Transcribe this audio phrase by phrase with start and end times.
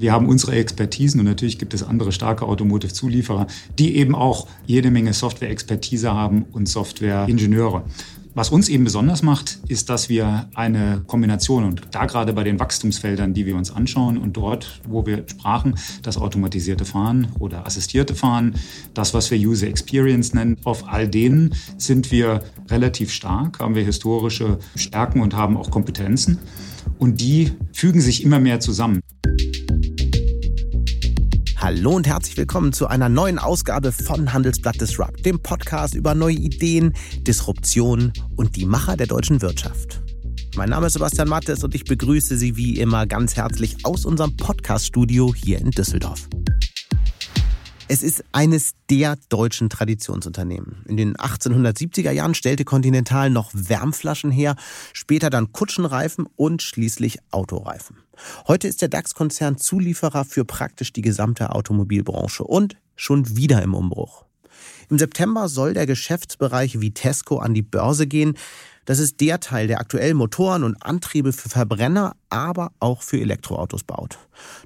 [0.00, 3.46] Wir haben unsere Expertisen und natürlich gibt es andere starke Automotive-Zulieferer,
[3.78, 7.84] die eben auch jede Menge Software-Expertise haben und Software-Ingenieure.
[8.32, 12.58] Was uns eben besonders macht, ist, dass wir eine Kombination und da gerade bei den
[12.58, 18.14] Wachstumsfeldern, die wir uns anschauen und dort, wo wir sprachen, das automatisierte Fahren oder assistierte
[18.14, 18.54] Fahren,
[18.94, 23.84] das, was wir User Experience nennen, auf all denen sind wir relativ stark, haben wir
[23.84, 26.38] historische Stärken und haben auch Kompetenzen
[26.98, 29.02] und die fügen sich immer mehr zusammen.
[31.70, 36.34] Hallo und herzlich willkommen zu einer neuen Ausgabe von Handelsblatt Disrupt, dem Podcast über neue
[36.34, 40.02] Ideen, Disruption und die Macher der deutschen Wirtschaft.
[40.56, 44.36] Mein Name ist Sebastian Mattes und ich begrüße Sie wie immer ganz herzlich aus unserem
[44.36, 46.28] Podcaststudio hier in Düsseldorf.
[47.86, 50.84] Es ist eines der deutschen Traditionsunternehmen.
[50.88, 54.56] In den 1870er Jahren stellte Continental noch Wärmflaschen her,
[54.92, 57.96] später dann Kutschenreifen und schließlich Autoreifen.
[58.48, 64.24] Heute ist der DAX-Konzern Zulieferer für praktisch die gesamte Automobilbranche und schon wieder im Umbruch.
[64.88, 68.34] Im September soll der Geschäftsbereich Vitesco an die Börse gehen.
[68.84, 73.84] Das ist der Teil, der aktuell Motoren und Antriebe für Verbrenner, aber auch für Elektroautos
[73.84, 74.18] baut.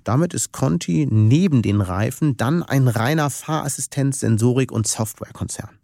[0.03, 5.79] Damit ist Conti neben den Reifen dann ein reiner Fahrassistenz, Sensorik und Softwarekonzern.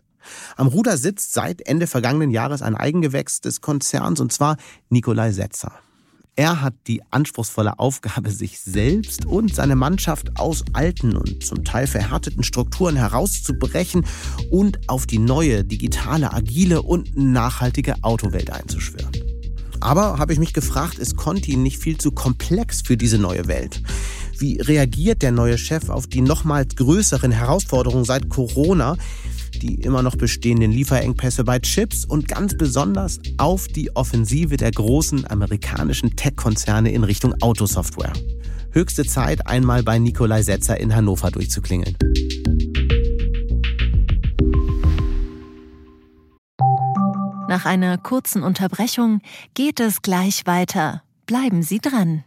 [0.57, 4.57] Am Ruder sitzt seit Ende vergangenen Jahres ein Eigengewächs des Konzerns, und zwar
[4.89, 5.73] Nikolai Setzer.
[6.37, 11.87] Er hat die anspruchsvolle Aufgabe, sich selbst und seine Mannschaft aus alten und zum Teil
[11.87, 14.07] verhärteten Strukturen herauszubrechen
[14.51, 19.13] und auf die neue, digitale, agile und nachhaltige Autowelt einzuschwören.
[19.81, 23.83] Aber habe ich mich gefragt, ist Conti nicht viel zu komplex für diese neue Welt?
[24.39, 28.97] Wie reagiert der neue Chef auf die nochmals größeren Herausforderungen seit Corona?
[29.63, 35.31] Die immer noch bestehenden Lieferengpässe bei Chips und ganz besonders auf die Offensive der großen
[35.31, 38.13] amerikanischen Tech-Konzerne in Richtung Autosoftware.
[38.73, 41.97] Höchste Zeit, einmal bei Nikolai Setzer in Hannover durchzuklingeln.
[47.49, 49.23] Nach einer kurzen Unterbrechung
[49.55, 51.03] geht es gleich weiter.
[51.27, 52.25] Bleiben Sie dran.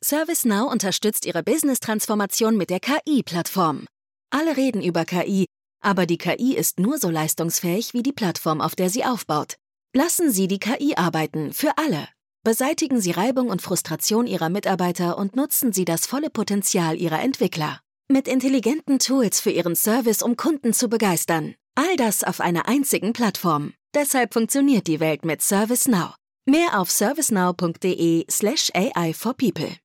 [0.00, 3.84] ServiceNow unterstützt Ihre Business-Transformation mit der KI-Plattform.
[4.30, 5.46] Alle reden über KI,
[5.80, 9.56] aber die KI ist nur so leistungsfähig wie die Plattform, auf der sie aufbaut.
[9.94, 12.08] Lassen Sie die KI arbeiten, für alle.
[12.44, 17.80] Beseitigen Sie Reibung und Frustration Ihrer Mitarbeiter und nutzen Sie das volle Potenzial Ihrer Entwickler.
[18.08, 21.54] Mit intelligenten Tools für Ihren Service, um Kunden zu begeistern.
[21.74, 23.74] All das auf einer einzigen Plattform.
[23.94, 26.14] Deshalb funktioniert die Welt mit ServiceNow.
[26.46, 29.76] Mehr auf servicenow.de/slash AI for People.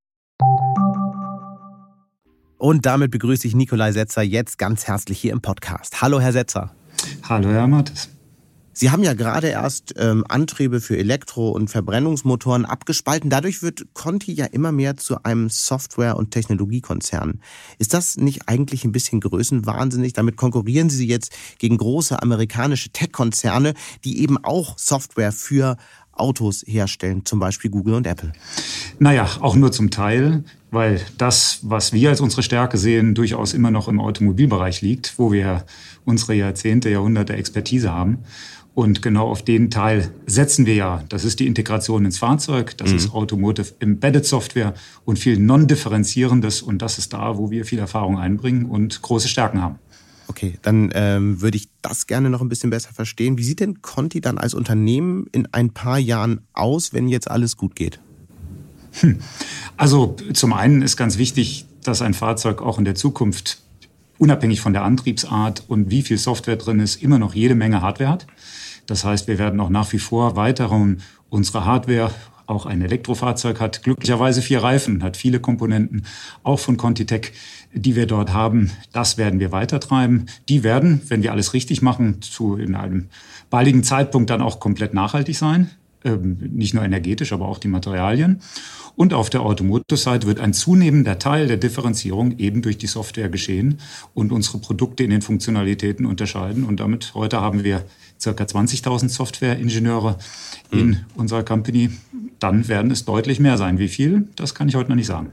[2.63, 6.01] Und damit begrüße ich Nikolai Setzer jetzt ganz herzlich hier im Podcast.
[6.01, 6.73] Hallo, Herr Setzer.
[7.27, 8.07] Hallo, Herr Mattes.
[8.71, 13.29] Sie haben ja gerade erst ähm, Antriebe für Elektro- und Verbrennungsmotoren abgespalten.
[13.29, 17.41] Dadurch wird Conti ja immer mehr zu einem Software- und Technologiekonzern.
[17.79, 20.13] Ist das nicht eigentlich ein bisschen größenwahnsinnig?
[20.13, 23.73] Damit konkurrieren Sie jetzt gegen große amerikanische Tech-Konzerne,
[24.05, 25.75] die eben auch Software für
[26.13, 28.31] Autos herstellen, zum Beispiel Google und Apple?
[28.99, 33.71] Naja, auch nur zum Teil, weil das, was wir als unsere Stärke sehen, durchaus immer
[33.71, 35.65] noch im Automobilbereich liegt, wo wir
[36.05, 38.19] unsere Jahrzehnte, Jahrhunderte Expertise haben.
[38.75, 41.03] Und genau auf den Teil setzen wir ja.
[41.09, 42.97] Das ist die Integration ins Fahrzeug, das mhm.
[42.97, 44.73] ist Automotive Embedded Software
[45.05, 46.63] und viel Non-Differenzierendes.
[46.63, 49.77] Und das ist da, wo wir viel Erfahrung einbringen und große Stärken haben.
[50.33, 53.37] Okay, dann ähm, würde ich das gerne noch ein bisschen besser verstehen.
[53.37, 57.55] Wie sieht denn Conti dann als Unternehmen in ein paar Jahren aus, wenn jetzt alles
[57.55, 57.99] gut geht?
[59.01, 59.19] Hm.
[59.77, 63.61] Also zum einen ist ganz wichtig, dass ein Fahrzeug auch in der Zukunft
[64.17, 68.09] unabhängig von der Antriebsart und wie viel Software drin ist, immer noch jede Menge Hardware
[68.09, 68.25] hat.
[68.87, 70.71] Das heißt, wir werden auch nach wie vor weiter
[71.29, 72.09] unsere Hardware
[72.45, 76.05] auch ein Elektrofahrzeug hat glücklicherweise vier Reifen, hat viele Komponenten,
[76.43, 77.31] auch von Contitech,
[77.73, 78.71] die wir dort haben.
[78.91, 80.27] Das werden wir weitertreiben.
[80.49, 83.09] Die werden, wenn wir alles richtig machen, zu in einem
[83.49, 85.69] baldigen Zeitpunkt dann auch komplett nachhaltig sein.
[86.05, 88.41] Ähm, nicht nur energetisch, aber auch die Materialien.
[88.95, 93.79] Und auf der Automotive-Seite wird ein zunehmender Teil der Differenzierung eben durch die Software geschehen
[94.13, 96.63] und unsere Produkte in den Funktionalitäten unterscheiden.
[96.63, 97.85] Und damit heute haben wir
[98.19, 100.17] circa 20.000 Software-Ingenieure
[100.71, 100.97] in mhm.
[101.15, 101.89] unserer Company.
[102.39, 103.79] Dann werden es deutlich mehr sein.
[103.79, 105.31] Wie viel, das kann ich heute noch nicht sagen.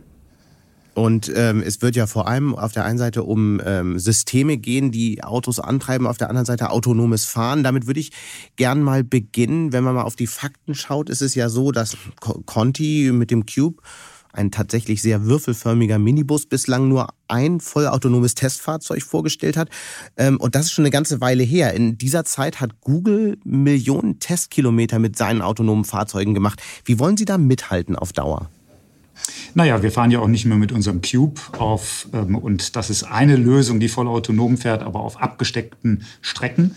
[1.00, 4.92] Und ähm, es wird ja vor allem auf der einen Seite um ähm, Systeme gehen,
[4.92, 7.62] die Autos antreiben, auf der anderen Seite autonomes Fahren.
[7.62, 8.12] Damit würde ich
[8.56, 9.72] gern mal beginnen.
[9.72, 11.96] Wenn man mal auf die Fakten schaut, ist es ja so, dass
[12.44, 13.80] Conti mit dem Cube
[14.34, 19.70] ein tatsächlich sehr würfelförmiger Minibus bislang nur ein vollautonomes Testfahrzeug vorgestellt hat.
[20.18, 21.72] Ähm, und das ist schon eine ganze Weile her.
[21.72, 26.60] In dieser Zeit hat Google Millionen Testkilometer mit seinen autonomen Fahrzeugen gemacht.
[26.84, 28.50] Wie wollen Sie da mithalten auf Dauer?
[29.54, 33.04] Naja, wir fahren ja auch nicht mehr mit unserem Cube auf, ähm, und das ist
[33.04, 36.74] eine Lösung, die voll autonom fährt, aber auf abgesteckten Strecken,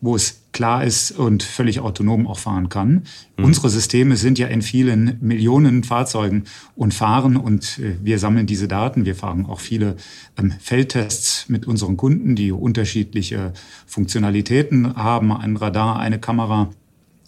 [0.00, 3.04] wo es klar ist und völlig autonom auch fahren kann.
[3.36, 3.44] Mhm.
[3.44, 6.44] Unsere Systeme sind ja in vielen Millionen Fahrzeugen
[6.76, 9.04] und fahren und äh, wir sammeln diese Daten.
[9.04, 9.96] Wir fahren auch viele
[10.38, 13.52] ähm, Feldtests mit unseren Kunden, die unterschiedliche
[13.86, 16.70] Funktionalitäten haben, ein Radar, eine Kamera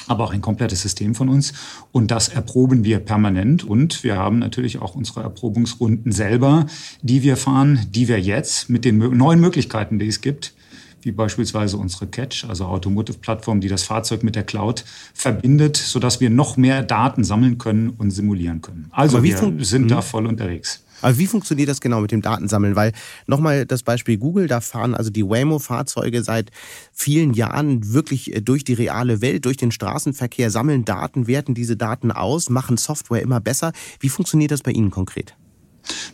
[0.09, 1.53] aber auch ein komplettes System von uns.
[1.93, 3.65] Und das erproben wir permanent.
[3.65, 6.67] Und wir haben natürlich auch unsere Erprobungsrunden selber,
[7.03, 10.55] die wir fahren, die wir jetzt mit den neuen Möglichkeiten, die es gibt,
[11.03, 16.31] wie beispielsweise unsere Catch, also Automotive-Plattform, die das Fahrzeug mit der Cloud verbindet, sodass wir
[16.31, 18.89] noch mehr Daten sammeln können und simulieren können.
[18.91, 20.03] Also wir sind da hm?
[20.03, 20.83] voll unterwegs.
[21.03, 22.77] Aber wie funktioniert das genau mit dem Datensammeln?
[22.77, 22.93] Weil
[23.27, 26.51] nochmal das Beispiel Google, da fahren also die Waymo-Fahrzeuge seit
[26.93, 31.77] vielen Jahren wirklich äh, durch die reale Welt, durch den Straßenverkehr, sammeln Daten, werten diese
[31.77, 33.73] Daten aus, machen Software immer besser.
[34.01, 35.37] Wie funktioniert das bei Ihnen konkret?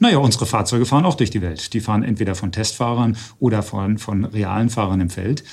[0.01, 1.73] Naja, unsere Fahrzeuge fahren auch durch die Welt.
[1.75, 5.45] Die fahren entweder von Testfahrern oder von, von realen Fahrern im Feld.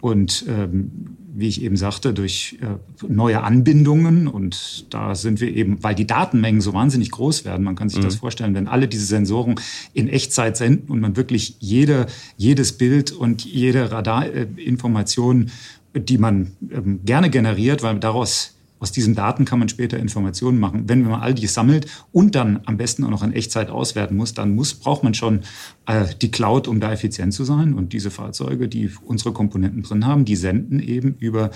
[0.00, 4.28] Und ähm, wie ich eben sagte, durch äh, neue Anbindungen.
[4.28, 7.64] Und da sind wir eben, weil die Datenmengen so wahnsinnig groß werden.
[7.64, 8.04] Man kann sich mhm.
[8.04, 9.56] das vorstellen, wenn alle diese Sensoren
[9.92, 12.06] in Echtzeit senden und man wirklich jede,
[12.36, 15.50] jedes Bild und jede Radarinformation,
[15.94, 20.88] die man ähm, gerne generiert, weil daraus aus diesen Daten kann man später Informationen machen.
[20.88, 24.34] Wenn man all dies sammelt und dann am besten auch noch in Echtzeit auswerten muss,
[24.34, 25.40] dann muss, braucht man schon
[25.86, 27.74] äh, die Cloud, um da effizient zu sein.
[27.74, 31.50] Und diese Fahrzeuge, die unsere Komponenten drin haben, die senden eben über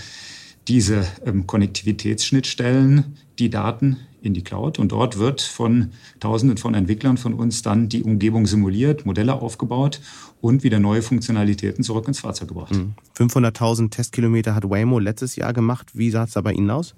[0.69, 4.79] diese ähm, Konnektivitätsschnittstellen die Daten in die Cloud.
[4.79, 10.00] Und dort wird von Tausenden von Entwicklern von uns dann die Umgebung simuliert, Modelle aufgebaut
[10.41, 12.75] und wieder neue Funktionalitäten zurück ins Fahrzeug gebracht.
[13.17, 13.91] 500.000 mhm.
[13.91, 15.91] Testkilometer hat Waymo letztes Jahr gemacht.
[15.94, 16.94] Wie sah es da bei Ihnen aus?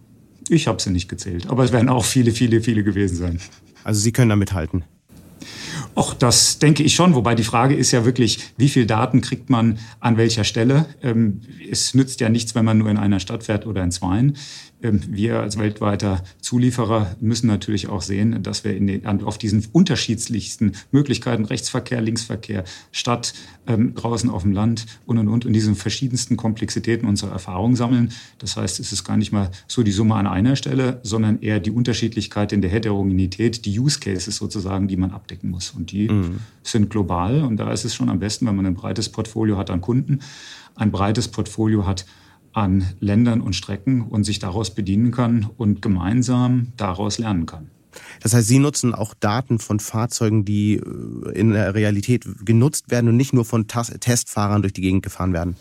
[0.48, 3.40] Ich habe sie nicht gezählt, aber es werden auch viele, viele, viele gewesen sein.
[3.84, 4.84] Also Sie können da mithalten.
[5.96, 7.14] Och, das denke ich schon.
[7.14, 10.86] Wobei die Frage ist ja wirklich, wie viel Daten kriegt man an welcher Stelle?
[11.02, 11.40] Ähm,
[11.70, 14.36] es nützt ja nichts, wenn man nur in einer Stadt fährt oder in zweien.
[14.86, 20.72] Ähm, wir als weltweiter Zulieferer müssen natürlich auch sehen, dass wir den, auf diesen unterschiedlichsten
[20.92, 23.34] Möglichkeiten, Rechtsverkehr, Linksverkehr, Stadt,
[23.66, 28.12] ähm, draußen auf dem Land und, und, und, in diesen verschiedensten Komplexitäten unsere Erfahrungen sammeln.
[28.38, 31.60] Das heißt, es ist gar nicht mal so die Summe an einer Stelle, sondern eher
[31.60, 35.70] die Unterschiedlichkeit in der Heterogenität, die Use Cases sozusagen, die man abdecken muss.
[35.70, 36.40] Und die mhm.
[36.62, 37.42] sind global.
[37.42, 40.20] Und da ist es schon am besten, wenn man ein breites Portfolio hat an Kunden,
[40.74, 42.04] ein breites Portfolio hat
[42.56, 47.68] an Ländern und Strecken und sich daraus bedienen kann und gemeinsam daraus lernen kann.
[48.22, 53.08] Das heißt, Sie nutzen auch Daten von Fahrzeugen, die äh, in der Realität genutzt werden
[53.08, 55.56] und nicht nur von Testfahrern durch die Gegend gefahren werden?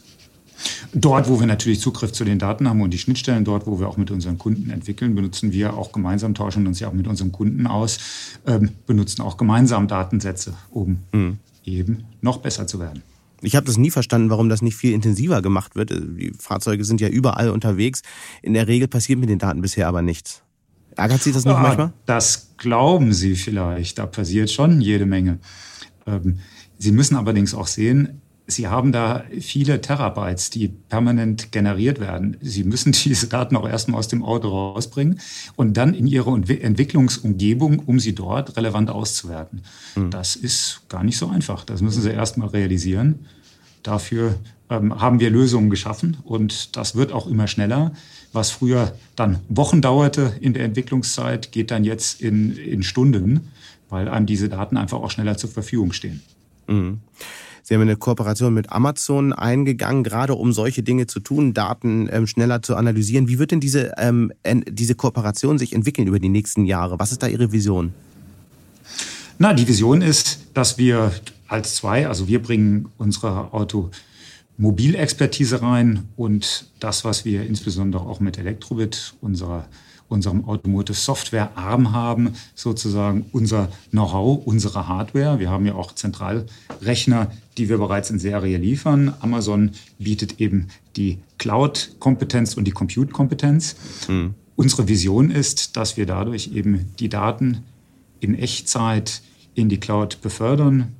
[0.94, 3.90] Dort, wo wir natürlich Zugriff zu den Daten haben und die Schnittstellen, dort, wo wir
[3.90, 7.34] auch mit unseren Kunden entwickeln, benutzen wir auch gemeinsam, tauschen uns ja auch mit unseren
[7.34, 8.00] Kunden aus,
[8.48, 11.40] ähm, benutzen auch gemeinsam Datensätze, um mhm.
[11.66, 13.04] eben noch besser zu werden.
[13.46, 15.92] Ich habe das nie verstanden, warum das nicht viel intensiver gemacht wird.
[15.92, 18.02] Die Fahrzeuge sind ja überall unterwegs.
[18.42, 20.42] In der Regel passiert mit den Daten bisher aber nichts.
[20.96, 21.94] Ärgert Sie das nicht ja, manchmal?
[22.06, 23.98] Das glauben Sie vielleicht.
[24.00, 25.40] Da passiert schon jede Menge.
[26.08, 26.40] Ähm,
[26.78, 32.38] Sie müssen allerdings auch sehen, Sie haben da viele Terabytes, die permanent generiert werden.
[32.42, 35.20] Sie müssen diese Daten auch erstmal aus dem Auto rausbringen
[35.56, 39.62] und dann in Ihre Entwicklungsumgebung, um sie dort relevant auszuwerten.
[39.96, 40.12] Mhm.
[40.12, 41.64] Das ist gar nicht so einfach.
[41.64, 43.26] Das müssen Sie erstmal realisieren.
[43.86, 44.40] Dafür
[44.72, 47.92] ähm, haben wir Lösungen geschaffen und das wird auch immer schneller.
[48.34, 53.52] Was früher dann Wochen dauerte in der Entwicklungszeit, geht dann jetzt in, in Stunden,
[53.90, 56.24] weil einem diese Daten einfach auch schneller zur Verfügung stehen.
[56.68, 57.00] Mhm.
[57.62, 62.26] Sie haben eine Kooperation mit Amazon eingegangen, gerade um solche Dinge zu tun, Daten ähm,
[62.26, 63.28] schneller zu analysieren.
[63.28, 64.32] Wie wird denn diese, ähm,
[64.68, 66.98] diese Kooperation sich entwickeln über die nächsten Jahre?
[66.98, 67.94] Was ist da Ihre Vision?
[69.38, 71.12] Na, die Vision ist, dass wir
[71.48, 78.38] als zwei, also wir bringen unsere Automobilexpertise rein und das, was wir insbesondere auch mit
[78.38, 79.68] Elektrobit, unserer
[80.08, 85.40] unserem Automotive Software Arm haben, sozusagen unser Know-how, unsere Hardware.
[85.40, 89.14] Wir haben ja auch Zentralrechner, die wir bereits in Serie liefern.
[89.22, 93.76] Amazon bietet eben die Cloud-Kompetenz und die Compute-Kompetenz.
[94.08, 94.36] Mhm.
[94.56, 97.64] Unsere Vision ist, dass wir dadurch eben die Daten
[98.20, 99.22] in Echtzeit
[99.54, 100.94] in die Cloud befördern,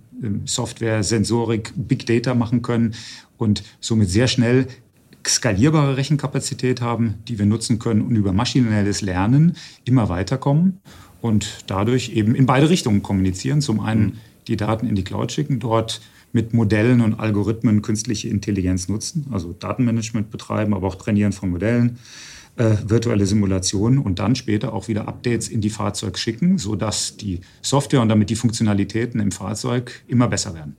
[0.46, 2.96] Software, Sensorik, Big Data machen können
[3.38, 4.68] und somit sehr schnell
[5.28, 10.80] skalierbare Rechenkapazität haben, die wir nutzen können und über maschinelles Lernen immer weiterkommen
[11.22, 13.62] und dadurch eben in beide Richtungen kommunizieren.
[13.62, 14.14] Zum einen mhm.
[14.48, 19.54] die Daten in die Cloud schicken, dort mit Modellen und Algorithmen künstliche Intelligenz nutzen, also
[19.54, 21.98] Datenmanagement betreiben, aber auch trainieren von Modellen,
[22.58, 27.42] äh, virtuelle Simulationen und dann später auch wieder Updates in die Fahrzeuge schicken, sodass die
[27.62, 30.76] Software und damit die Funktionalitäten im Fahrzeug immer besser werden.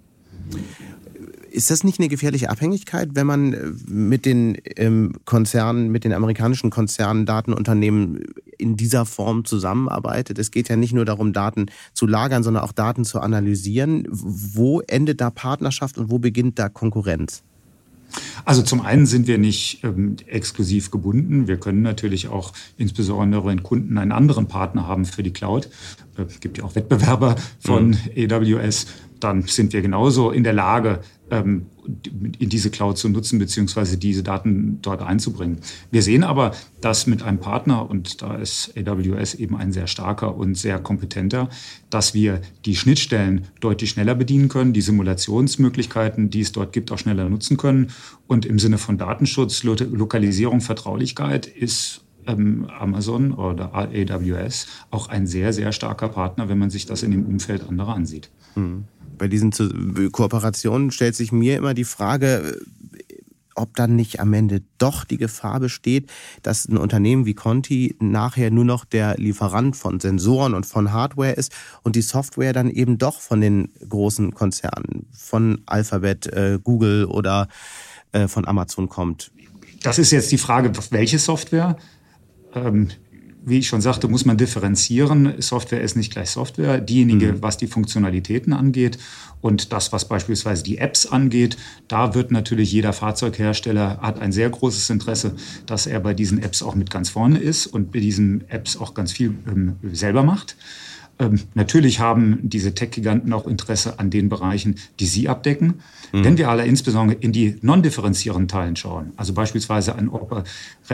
[1.51, 6.13] Ist das nicht eine gefährliche Abhängigkeit, wenn man äh, mit den ähm, Konzernen, mit den
[6.13, 8.25] amerikanischen Konzernen, Datenunternehmen
[8.59, 10.39] in dieser Form zusammenarbeitet?
[10.39, 14.07] Es geht ja nicht nur darum, Daten zu lagern, sondern auch Daten zu analysieren.
[14.11, 17.43] Wo endet da Partnerschaft und wo beginnt da Konkurrenz?
[18.45, 21.49] Also zum einen sind wir nicht ähm, exklusiv gebunden.
[21.49, 25.69] Wir können natürlich auch, insbesondere wenn Kunden einen anderen Partner haben für die Cloud,
[26.17, 28.33] äh, gibt ja auch Wettbewerber von mhm.
[28.33, 28.87] AWS,
[29.21, 31.67] dann sind wir genauso in der Lage, ähm,
[32.39, 35.59] in diese Cloud zu nutzen, beziehungsweise diese Daten dort einzubringen.
[35.91, 40.37] Wir sehen aber, dass mit einem Partner, und da ist AWS eben ein sehr starker
[40.37, 41.49] und sehr kompetenter,
[41.91, 46.99] dass wir die Schnittstellen deutlich schneller bedienen können, die Simulationsmöglichkeiten, die es dort gibt, auch
[46.99, 47.91] schneller nutzen können.
[48.27, 55.53] Und im Sinne von Datenschutz, Lokalisierung, Vertraulichkeit ist ähm, Amazon oder AWS auch ein sehr,
[55.53, 58.31] sehr starker Partner, wenn man sich das in dem Umfeld anderer ansieht.
[58.57, 58.85] Mhm
[59.19, 59.53] bei diesen
[60.13, 62.59] Kooperationen stellt sich mir immer die Frage,
[63.57, 66.11] ob dann nicht am Ende doch die Gefahr besteht,
[66.43, 71.33] dass ein Unternehmen wie Conti nachher nur noch der Lieferant von Sensoren und von Hardware
[71.33, 77.07] ist und die Software dann eben doch von den großen Konzernen, von Alphabet, äh, Google
[77.07, 77.49] oder
[78.13, 79.33] äh, von Amazon kommt.
[79.83, 81.77] Das ist jetzt die Frage, welche Software?
[82.55, 82.89] Ähm,
[83.47, 85.35] wie ich schon sagte, muss man differenzieren.
[85.39, 86.81] Software ist nicht gleich Software.
[86.81, 87.43] Diejenige, mhm.
[87.43, 88.99] was die Funktionalitäten angeht
[89.41, 94.51] und das, was beispielsweise die Apps angeht, da wird natürlich jeder Fahrzeughersteller hat ein sehr
[94.51, 95.37] großes Interesse,
[95.67, 98.95] dass er bei diesen Apps auch mit ganz vorne ist und bei diesen Apps auch
[98.95, 100.57] ganz viel ähm, selber macht.
[101.19, 105.75] Ähm, natürlich haben diese Tech-Giganten auch Interesse an den Bereichen, die sie abdecken.
[106.13, 106.25] Mhm.
[106.25, 110.45] Wenn wir alle insbesondere in die non-differenzierenden Teilen schauen, also beispielsweise ein, Oper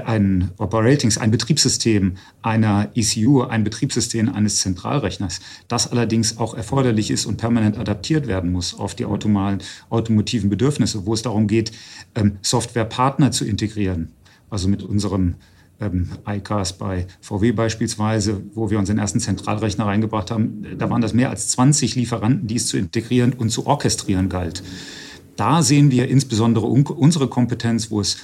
[0.04, 7.26] ein Operatings, ein Betriebssystem einer ECU, ein Betriebssystem eines Zentralrechners, das allerdings auch erforderlich ist
[7.26, 11.72] und permanent adaptiert werden muss auf die automotiven Bedürfnisse, wo es darum geht,
[12.14, 14.12] ähm, Softwarepartner zu integrieren.
[14.50, 15.36] Also mit unserem
[15.82, 21.12] ähm, iCars bei VW beispielsweise, wo wir unseren ersten Zentralrechner reingebracht haben, da waren das
[21.12, 24.62] mehr als 20 Lieferanten, die es zu integrieren und zu orchestrieren galt.
[25.36, 28.18] Da sehen wir insbesondere unsere Kompetenz, wo es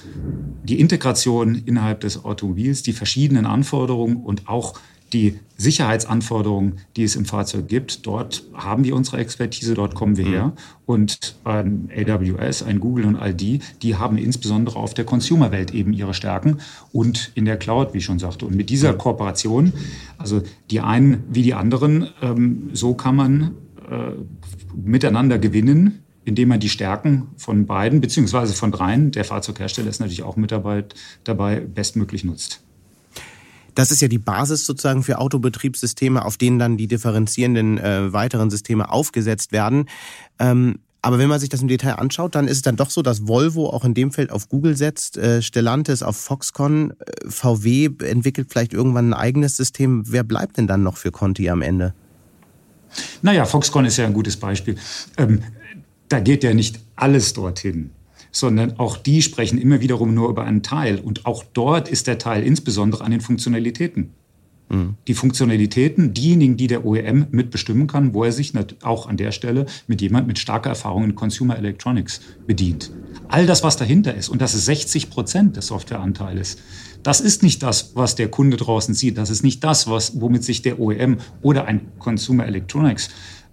[0.63, 4.79] die Integration innerhalb des Automobils, die verschiedenen Anforderungen und auch
[5.13, 10.25] die Sicherheitsanforderungen, die es im Fahrzeug gibt, dort haben wir unsere Expertise, dort kommen wir
[10.25, 10.31] mhm.
[10.31, 10.53] her.
[10.85, 15.93] Und ein AWS, ein Google und all die, die haben insbesondere auf der Consumer-Welt eben
[15.93, 16.59] ihre Stärken
[16.93, 18.45] und in der Cloud, wie ich schon sagte.
[18.45, 19.73] Und mit dieser Kooperation,
[20.17, 23.51] also die einen wie die anderen, ähm, so kann man
[23.89, 24.11] äh,
[24.75, 30.23] miteinander gewinnen, indem man die Stärken von beiden beziehungsweise von dreien, der Fahrzeughersteller ist natürlich
[30.23, 30.85] auch mit dabei,
[31.23, 32.61] dabei bestmöglich nutzt.
[33.79, 38.49] Das ist ja die Basis sozusagen für Autobetriebssysteme, auf denen dann die differenzierenden äh, weiteren
[38.49, 39.85] Systeme aufgesetzt werden.
[40.37, 43.01] Ähm, aber wenn man sich das im Detail anschaut, dann ist es dann doch so,
[43.01, 47.89] dass Volvo auch in dem Feld auf Google setzt, äh, Stellantis auf Foxconn, äh, VW
[48.03, 50.03] entwickelt vielleicht irgendwann ein eigenes System.
[50.07, 51.93] Wer bleibt denn dann noch für Conti am Ende?
[53.21, 54.75] Naja, Foxconn ist ja ein gutes Beispiel.
[55.15, 55.41] Ähm,
[56.09, 57.91] da geht ja nicht alles dorthin
[58.31, 60.99] sondern auch die sprechen immer wiederum nur über einen Teil.
[60.99, 64.11] Und auch dort ist der Teil insbesondere an den Funktionalitäten.
[64.69, 64.95] Mhm.
[65.07, 69.65] Die Funktionalitäten, diejenigen, die der OEM mitbestimmen kann, wo er sich auch an der Stelle
[69.87, 72.91] mit jemand mit starker Erfahrung in Consumer Electronics bedient.
[73.27, 76.57] All das, was dahinter ist, und das ist 60 Prozent des Softwareanteiles,
[77.03, 79.17] das ist nicht das, was der Kunde draußen sieht.
[79.17, 83.09] Das ist nicht das, was, womit sich der OEM oder ein Consumer Electronics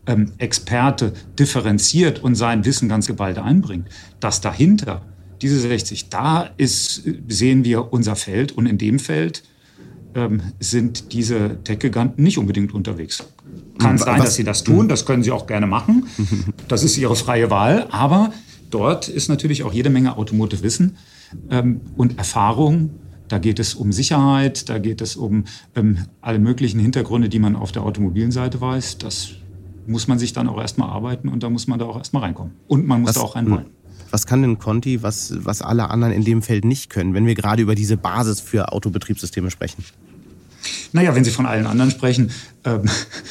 [0.07, 3.89] ähm, Experte differenziert und sein Wissen ganz geballt einbringt,
[4.21, 5.03] dass dahinter
[5.43, 9.43] diese 60, da ist, sehen wir unser Feld und in dem Feld
[10.15, 13.23] ähm, sind diese Tech-Giganten nicht unbedingt unterwegs.
[13.79, 16.07] Kann sein, dass sie das tun, das können sie auch gerne machen.
[16.69, 18.33] Das ist ihre freie Wahl, aber
[18.71, 20.97] dort ist natürlich auch jede Menge Automotive Wissen
[21.51, 22.91] ähm, und Erfahrung.
[23.29, 25.45] Da geht es um Sicherheit, da geht es um
[25.75, 28.99] ähm, alle möglichen Hintergründe, die man auf der automobilen Seite weiß.
[28.99, 29.35] Das
[29.87, 32.53] muss man sich dann auch erstmal arbeiten und da muss man da auch erstmal reinkommen.
[32.67, 33.67] Und man muss was, da auch rein wollen.
[34.11, 37.35] Was kann denn Conti, was, was alle anderen in dem Feld nicht können, wenn wir
[37.35, 39.85] gerade über diese Basis für Autobetriebssysteme sprechen?
[40.93, 42.31] Naja, wenn Sie von allen anderen sprechen,
[42.65, 42.83] ähm,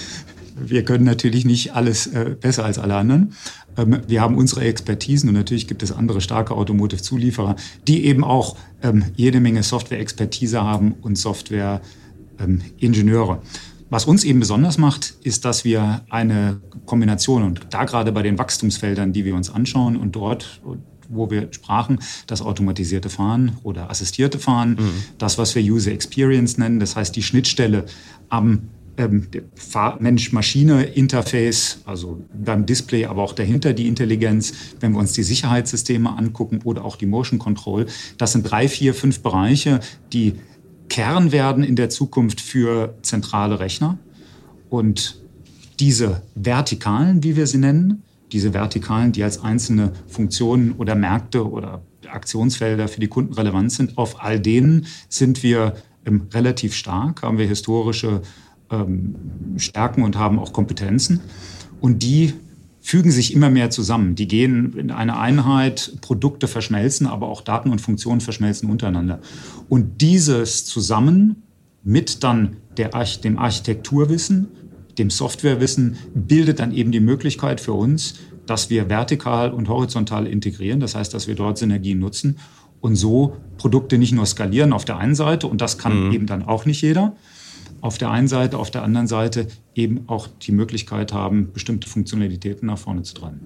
[0.56, 3.34] wir können natürlich nicht alles äh, besser als alle anderen.
[3.78, 7.56] Ähm, wir haben unsere Expertisen und natürlich gibt es andere starke Automotive-Zulieferer,
[7.88, 13.42] die eben auch ähm, jede Menge Software-Expertise haben und Software-Ingenieure.
[13.90, 18.38] Was uns eben besonders macht, ist, dass wir eine Kombination und da gerade bei den
[18.38, 20.62] Wachstumsfeldern, die wir uns anschauen und dort
[21.08, 25.04] wo wir sprachen, das automatisierte Fahren oder assistierte Fahren, mhm.
[25.20, 27.86] das, was wir User Experience nennen, das heißt die Schnittstelle
[28.30, 29.28] am ähm,
[30.00, 36.62] Mensch-Maschine-Interface, also beim Display, aber auch dahinter die Intelligenz, wenn wir uns die Sicherheitssysteme angucken
[36.64, 37.88] oder auch die Motion Control.
[38.18, 39.82] Das sind drei, vier, fünf Bereiche,
[40.14, 40.36] die
[40.90, 43.98] Kern werden in der Zukunft für zentrale Rechner.
[44.70, 45.22] Und
[45.80, 51.82] diese Vertikalen, wie wir sie nennen, diese Vertikalen, die als einzelne Funktionen oder Märkte oder
[52.08, 55.76] Aktionsfelder für die Kunden relevant sind, auf all denen sind wir
[56.06, 58.22] ähm, relativ stark, haben wir historische
[58.72, 59.16] ähm,
[59.58, 61.22] Stärken und haben auch Kompetenzen.
[61.82, 62.34] Und die
[62.86, 64.14] fügen sich immer mehr zusammen.
[64.14, 69.22] Die gehen in eine Einheit, Produkte verschmelzen, aber auch Daten und Funktionen verschmelzen untereinander.
[69.70, 71.42] Und dieses zusammen
[71.84, 72.92] mit dann der,
[73.24, 74.50] dem Architekturwissen,
[75.00, 80.80] dem Softwarewissen, bildet dann eben die Möglichkeit für uns, dass wir vertikal und horizontal integrieren.
[80.80, 82.38] Das heißt, dass wir dort Synergien nutzen
[82.82, 86.12] und so Produkte nicht nur skalieren auf der einen Seite, und das kann mhm.
[86.12, 87.16] eben dann auch nicht jeder,
[87.86, 92.66] auf der einen Seite, auf der anderen Seite eben auch die Möglichkeit haben, bestimmte Funktionalitäten
[92.68, 93.42] nach vorne zu treiben.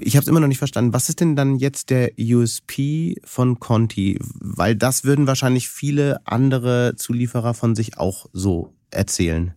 [0.00, 0.92] Ich habe es immer noch nicht verstanden.
[0.92, 4.18] Was ist denn dann jetzt der USP von Conti?
[4.40, 9.54] Weil das würden wahrscheinlich viele andere Zulieferer von sich auch so erzählen.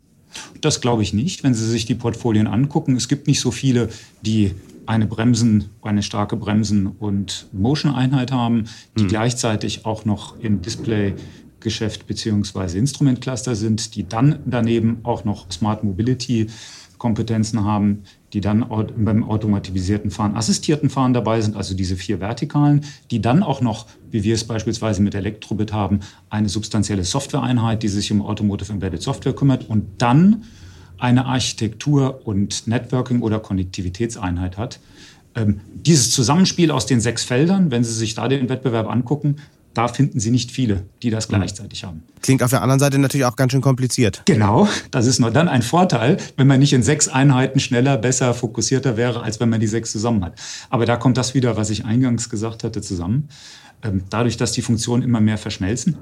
[0.62, 2.96] Das glaube ich nicht, wenn Sie sich die Portfolien angucken.
[2.96, 3.90] Es gibt nicht so viele,
[4.22, 4.52] die
[4.86, 8.66] eine Bremsen, eine starke Bremsen- und Motion-Einheit haben,
[8.98, 9.08] die hm.
[9.08, 11.16] gleichzeitig auch noch im Display
[11.64, 16.48] Geschäft beziehungsweise Instrumentcluster sind, die dann daneben auch noch Smart Mobility
[17.04, 18.66] Kompetenzen haben, die dann
[18.96, 23.88] beim automatisierten Fahren, assistierten Fahren dabei sind, also diese vier Vertikalen, die dann auch noch,
[24.10, 29.02] wie wir es beispielsweise mit Elektrobit haben, eine substanzielle Softwareeinheit, die sich um Automotive Embedded
[29.02, 30.44] Software kümmert und dann
[30.98, 34.80] eine Architektur- und Networking- oder Konnektivitätseinheit hat.
[35.36, 39.36] Ähm, dieses Zusammenspiel aus den sechs Feldern, wenn Sie sich da den Wettbewerb angucken,
[39.74, 41.36] da finden Sie nicht viele, die das mhm.
[41.36, 42.04] gleichzeitig haben.
[42.22, 44.22] Klingt auf der anderen Seite natürlich auch ganz schön kompliziert.
[44.26, 48.34] Genau, das ist nur dann ein Vorteil, wenn man nicht in sechs Einheiten schneller, besser,
[48.34, 50.40] fokussierter wäre, als wenn man die sechs zusammen hat.
[50.70, 53.30] Aber da kommt das wieder, was ich eingangs gesagt hatte, zusammen.
[53.84, 55.98] Ähm, dadurch, dass die Funktionen immer mehr verschmelzen,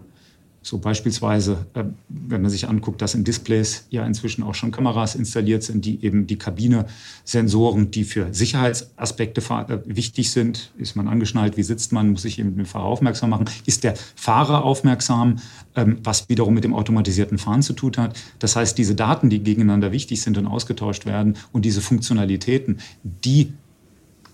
[0.63, 5.15] so beispielsweise, äh, wenn man sich anguckt, dass in Displays ja inzwischen auch schon Kameras
[5.15, 11.57] installiert sind, die eben die Kabine-Sensoren, die für Sicherheitsaspekte äh, wichtig sind, ist man angeschnallt,
[11.57, 15.39] wie sitzt man, muss sich eben den Fahrer aufmerksam machen, ist der Fahrer aufmerksam,
[15.75, 18.15] ähm, was wiederum mit dem automatisierten Fahren zu tun hat.
[18.37, 23.53] Das heißt, diese Daten, die gegeneinander wichtig sind und ausgetauscht werden und diese Funktionalitäten, die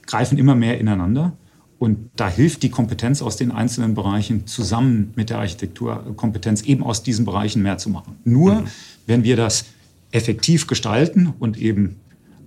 [0.05, 1.33] greifen immer mehr ineinander.
[1.79, 7.03] Und da hilft die Kompetenz aus den einzelnen Bereichen zusammen mit der Architekturkompetenz eben aus
[7.03, 8.15] diesen Bereichen mehr zu machen.
[8.23, 8.67] Nur mhm.
[9.05, 9.65] wenn wir das
[10.11, 11.97] effektiv gestalten und eben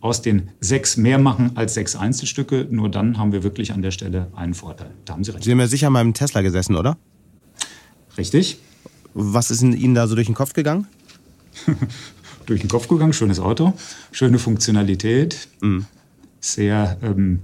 [0.01, 3.91] aus den sechs mehr machen als sechs Einzelstücke, nur dann haben wir wirklich an der
[3.91, 4.91] Stelle einen Vorteil.
[5.05, 5.45] Da haben Sie recht.
[5.45, 6.97] Sie haben ja sicher mal im Tesla gesessen, oder?
[8.17, 8.59] Richtig.
[9.15, 10.87] Was ist Ihnen da so durch den Kopf gegangen?
[12.47, 13.75] durch den Kopf gegangen, schönes Auto,
[14.13, 15.87] schöne Funktionalität, mhm.
[16.41, 17.41] sehr ähm,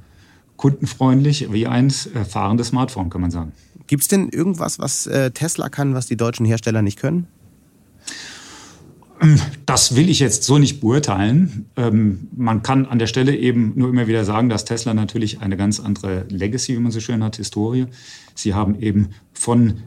[0.56, 3.52] kundenfreundlich wie ein äh, fahrendes Smartphone, kann man sagen.
[3.86, 7.26] Gibt es denn irgendwas, was äh, Tesla kann, was die deutschen Hersteller nicht können?
[9.64, 11.66] Das will ich jetzt so nicht beurteilen.
[11.76, 15.56] Ähm, man kann an der Stelle eben nur immer wieder sagen, dass Tesla natürlich eine
[15.56, 17.86] ganz andere Legacy, wie man so schön hat, Historie.
[18.34, 19.78] Sie haben eben von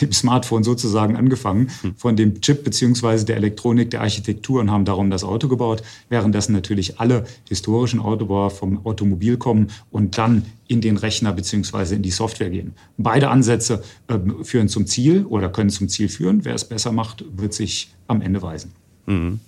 [0.00, 1.94] dem Smartphone sozusagen angefangen, hm.
[1.96, 6.52] von dem Chip beziehungsweise der Elektronik, der Architektur und haben darum das Auto gebaut, währenddessen
[6.52, 12.10] natürlich alle historischen Autobauer vom Automobil kommen und dann in den Rechner beziehungsweise in die
[12.10, 12.74] Software gehen.
[12.96, 16.44] Beide Ansätze äh, führen zum Ziel oder können zum Ziel führen.
[16.44, 18.72] Wer es besser macht, wird sich am Ende weisen.
[19.06, 19.40] Mhm.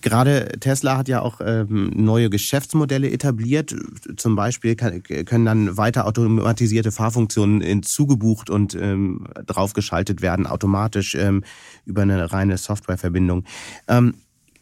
[0.00, 3.74] Gerade Tesla hat ja auch ähm, neue Geschäftsmodelle etabliert.
[4.16, 11.44] Zum Beispiel kann, können dann weiter automatisierte Fahrfunktionen hinzugebucht und ähm, draufgeschaltet werden, automatisch ähm,
[11.84, 13.44] über eine reine Softwareverbindung.
[13.88, 14.14] Ähm,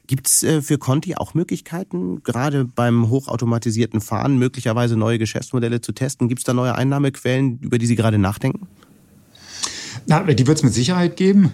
[0.06, 5.92] Gibt es äh, für Conti auch Möglichkeiten, gerade beim hochautomatisierten Fahren möglicherweise neue Geschäftsmodelle zu
[5.92, 6.28] testen?
[6.28, 8.66] Gibt es da neue Einnahmequellen, über die Sie gerade nachdenken?
[10.06, 11.50] Na, die wird es mit Sicherheit geben.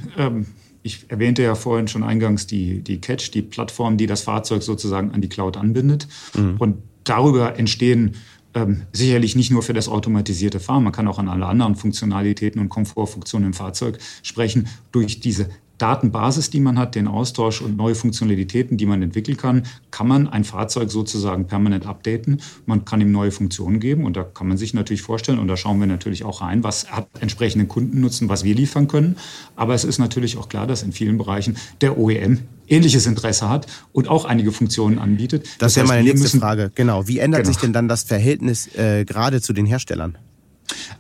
[0.82, 5.12] Ich erwähnte ja vorhin schon eingangs die, die Catch, die Plattform, die das Fahrzeug sozusagen
[5.12, 6.08] an die Cloud anbindet.
[6.34, 6.56] Mhm.
[6.58, 8.16] Und darüber entstehen
[8.54, 12.60] ähm, sicherlich nicht nur für das automatisierte Fahren, man kann auch an alle anderen Funktionalitäten
[12.60, 14.68] und Komfortfunktionen im Fahrzeug sprechen.
[14.90, 15.48] Durch diese
[15.80, 20.28] Datenbasis, die man hat, den Austausch und neue Funktionalitäten, die man entwickeln kann, kann man
[20.28, 22.42] ein Fahrzeug sozusagen permanent updaten.
[22.66, 25.56] Man kann ihm neue Funktionen geben und da kann man sich natürlich vorstellen und da
[25.56, 29.16] schauen wir natürlich auch rein, was hat entsprechenden Kundennutzen, was wir liefern können.
[29.56, 33.66] Aber es ist natürlich auch klar, dass in vielen Bereichen der OEM ähnliches Interesse hat
[33.92, 35.44] und auch einige Funktionen anbietet.
[35.44, 36.70] Das, das ist ja meine nächste Frage.
[36.74, 37.08] Genau.
[37.08, 37.52] Wie ändert genau.
[37.52, 40.16] sich denn dann das Verhältnis äh, gerade zu den Herstellern?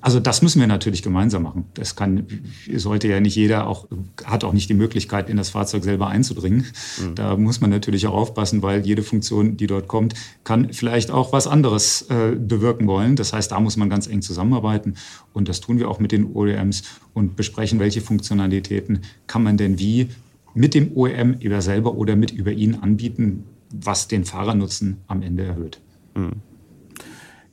[0.00, 1.66] Also das müssen wir natürlich gemeinsam machen.
[1.74, 2.26] Das kann,
[2.74, 3.86] sollte ja nicht jeder auch,
[4.24, 6.66] hat auch nicht die Möglichkeit, in das Fahrzeug selber einzudringen.
[7.00, 7.14] Mhm.
[7.14, 11.32] Da muss man natürlich auch aufpassen, weil jede Funktion, die dort kommt, kann vielleicht auch
[11.32, 13.16] was anderes äh, bewirken wollen.
[13.16, 14.94] Das heißt, da muss man ganz eng zusammenarbeiten.
[15.32, 16.82] Und das tun wir auch mit den OEMs
[17.12, 20.08] und besprechen, welche Funktionalitäten kann man denn wie
[20.54, 25.44] mit dem OEM über selber oder mit über ihn anbieten, was den Fahrernutzen am Ende
[25.44, 25.80] erhöht.
[26.14, 26.49] Mhm.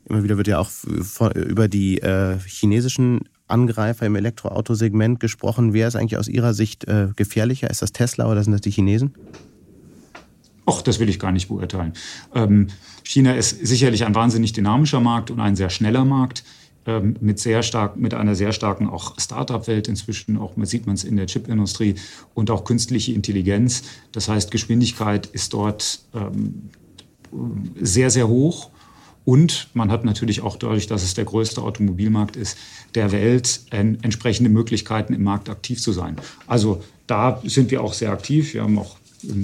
[0.10, 0.70] Immer wieder wird ja auch
[1.36, 5.74] über die äh, chinesischen Angreifer im Elektroautosegment gesprochen.
[5.74, 7.70] Wer ist eigentlich aus Ihrer Sicht äh, gefährlicher?
[7.70, 9.14] Ist das Tesla oder sind das die Chinesen?
[10.66, 11.94] Ach, das will ich gar nicht beurteilen.
[12.36, 12.68] Ähm,
[13.04, 16.44] China ist sicherlich ein wahnsinnig dynamischer Markt und ein sehr schneller Markt
[16.86, 20.38] ähm, mit sehr stark, mit einer sehr starken auch Start-up-Welt inzwischen.
[20.38, 21.96] Auch sieht man es in der Chipindustrie
[22.34, 23.84] und auch künstliche Intelligenz.
[24.14, 26.70] Das heißt, Geschwindigkeit ist dort ähm,
[27.80, 28.70] sehr, sehr hoch.
[29.28, 32.58] Und man hat natürlich auch dadurch, dass es der größte Automobilmarkt ist
[32.96, 36.16] der Welt, entsprechende Möglichkeiten im Markt aktiv zu sein.
[36.48, 38.54] Also da sind wir auch sehr aktiv.
[38.54, 38.96] Wir haben auch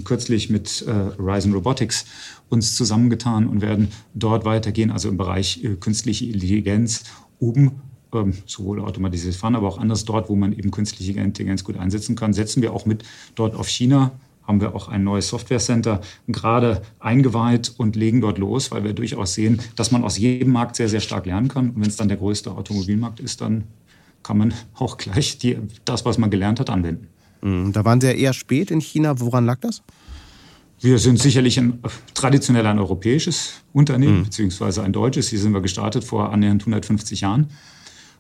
[0.06, 2.06] kürzlich mit äh, Horizon Robotics
[2.48, 7.04] uns zusammengetan und werden dort weitergehen, also im Bereich äh, künstliche Intelligenz,
[7.40, 7.82] um
[8.14, 12.16] ähm, sowohl automatisiertes Fahren, aber auch anders dort, wo man eben künstliche Intelligenz gut einsetzen
[12.16, 13.04] kann, setzen wir auch mit
[13.36, 14.14] dort auf China
[14.44, 18.94] haben wir auch ein neues Software Center gerade eingeweiht und legen dort los, weil wir
[18.94, 21.70] durchaus sehen, dass man aus jedem Markt sehr, sehr stark lernen kann.
[21.70, 23.66] Und wenn es dann der größte Automobilmarkt ist, dann
[24.22, 27.08] kann man auch gleich die, das, was man gelernt hat, anwenden.
[27.42, 27.74] Mhm.
[27.74, 29.20] Da waren Sie ja eher spät in China.
[29.20, 29.82] Woran lag das?
[30.80, 31.80] Wir sind sicherlich ein,
[32.14, 34.24] traditionell ein europäisches Unternehmen, mhm.
[34.24, 35.30] beziehungsweise ein deutsches.
[35.30, 37.48] Hier sind wir gestartet vor annähernd 150 Jahren,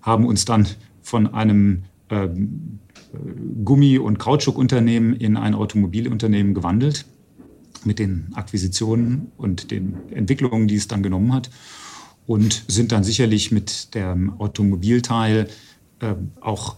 [0.02, 0.68] haben uns dann
[1.02, 2.80] von einem ähm,
[3.63, 7.06] Gummi- und Kautschukunternehmen in ein Automobilunternehmen gewandelt
[7.86, 11.49] mit den Akquisitionen und den Entwicklungen, die es dann genommen hat
[12.26, 15.47] und sind dann sicherlich mit dem Automobilteil
[15.99, 16.76] äh, auch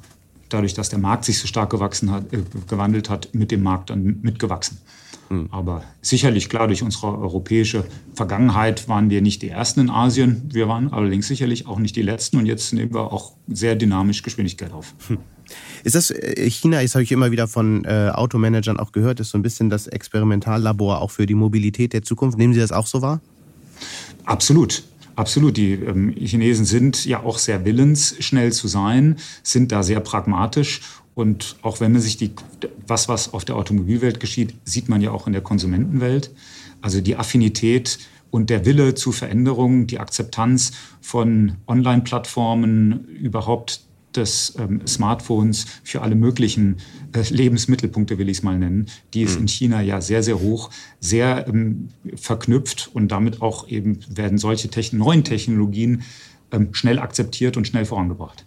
[0.49, 3.89] dadurch, dass der Markt sich so stark gewachsen hat, äh, gewandelt hat, mit dem Markt
[3.89, 4.77] dann mitgewachsen.
[5.29, 5.49] Mhm.
[5.51, 10.49] Aber sicherlich, klar, durch unsere europäische Vergangenheit waren wir nicht die Ersten in Asien.
[10.51, 12.37] Wir waren allerdings sicherlich auch nicht die Letzten.
[12.37, 14.93] Und jetzt nehmen wir auch sehr dynamisch Geschwindigkeit auf.
[15.07, 15.17] Hm.
[15.83, 19.29] Ist das äh, China, das habe ich immer wieder von äh, Automanagern auch gehört, ist
[19.29, 22.37] so ein bisschen das Experimentallabor auch für die Mobilität der Zukunft.
[22.37, 23.21] Nehmen Sie das auch so wahr?
[24.25, 24.83] Absolut.
[25.15, 25.55] Absolut.
[25.57, 30.81] Die ähm, Chinesen sind ja auch sehr willens, schnell zu sein, sind da sehr pragmatisch
[31.15, 32.31] und auch wenn man sich die,
[32.85, 36.31] was, was auf der Automobilwelt geschieht, sieht man ja auch in der Konsumentenwelt.
[36.81, 37.97] Also die Affinität
[38.29, 43.81] und der Wille zu Veränderungen, die Akzeptanz von Online-Plattformen, überhaupt
[44.13, 46.77] des ähm, Smartphones für alle möglichen
[47.13, 49.41] äh, Lebensmittelpunkte, will ich es mal nennen, die ist mhm.
[49.41, 54.69] in China ja sehr, sehr hoch, sehr ähm, verknüpft und damit auch eben werden solche
[54.69, 56.03] Techn neuen Technologien
[56.51, 58.45] ähm, schnell akzeptiert und schnell vorangebracht.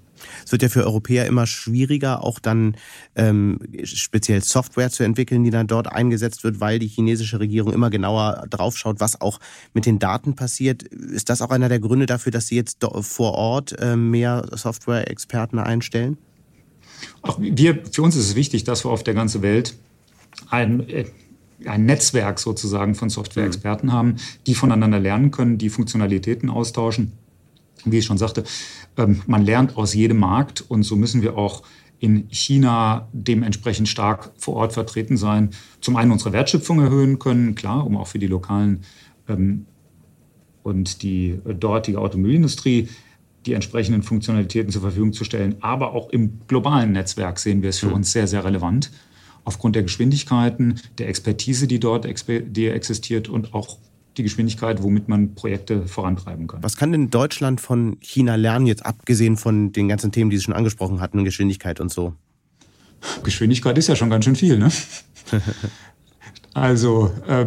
[0.49, 2.75] Es wird ja für Europäer immer schwieriger, auch dann
[3.17, 7.91] ähm, speziell Software zu entwickeln, die dann dort eingesetzt wird, weil die chinesische Regierung immer
[7.91, 9.41] genauer draufschaut, was auch
[9.75, 10.85] mit den Daten passiert.
[10.85, 15.59] Ist das auch einer der Gründe dafür, dass Sie jetzt vor Ort äh, mehr Software-Experten
[15.59, 16.17] einstellen?
[17.21, 19.77] Auch wir, für uns ist es wichtig, dass wir auf der ganzen Welt
[20.49, 21.05] ein äh,
[21.67, 23.93] ein Netzwerk sozusagen von Software-Experten mhm.
[23.93, 27.13] haben, die voneinander lernen können, die Funktionalitäten austauschen.
[27.85, 28.45] Wie ich schon sagte,
[28.97, 31.63] ähm, man lernt aus jedem Markt und so müssen wir auch
[32.01, 35.51] in China dementsprechend stark vor Ort vertreten sein.
[35.81, 38.83] Zum einen unsere Wertschöpfung erhöhen können, klar, um auch für die lokalen
[39.29, 39.67] ähm,
[40.63, 42.89] und die dortige Automobilindustrie
[43.47, 45.57] die entsprechenden Funktionalitäten zur Verfügung zu stellen.
[45.61, 47.95] Aber auch im globalen Netzwerk sehen wir es für mhm.
[47.95, 48.91] uns sehr, sehr relevant.
[49.45, 53.79] Aufgrund der Geschwindigkeiten, der Expertise, die dort die existiert und auch
[54.19, 56.63] die Geschwindigkeit, womit man Projekte vorantreiben kann.
[56.63, 60.45] Was kann denn Deutschland von China lernen, jetzt abgesehen von den ganzen Themen, die Sie
[60.45, 62.15] schon angesprochen hatten, Geschwindigkeit und so?
[63.23, 64.71] Geschwindigkeit ist ja schon ganz schön viel, ne?
[66.61, 67.47] Also äh,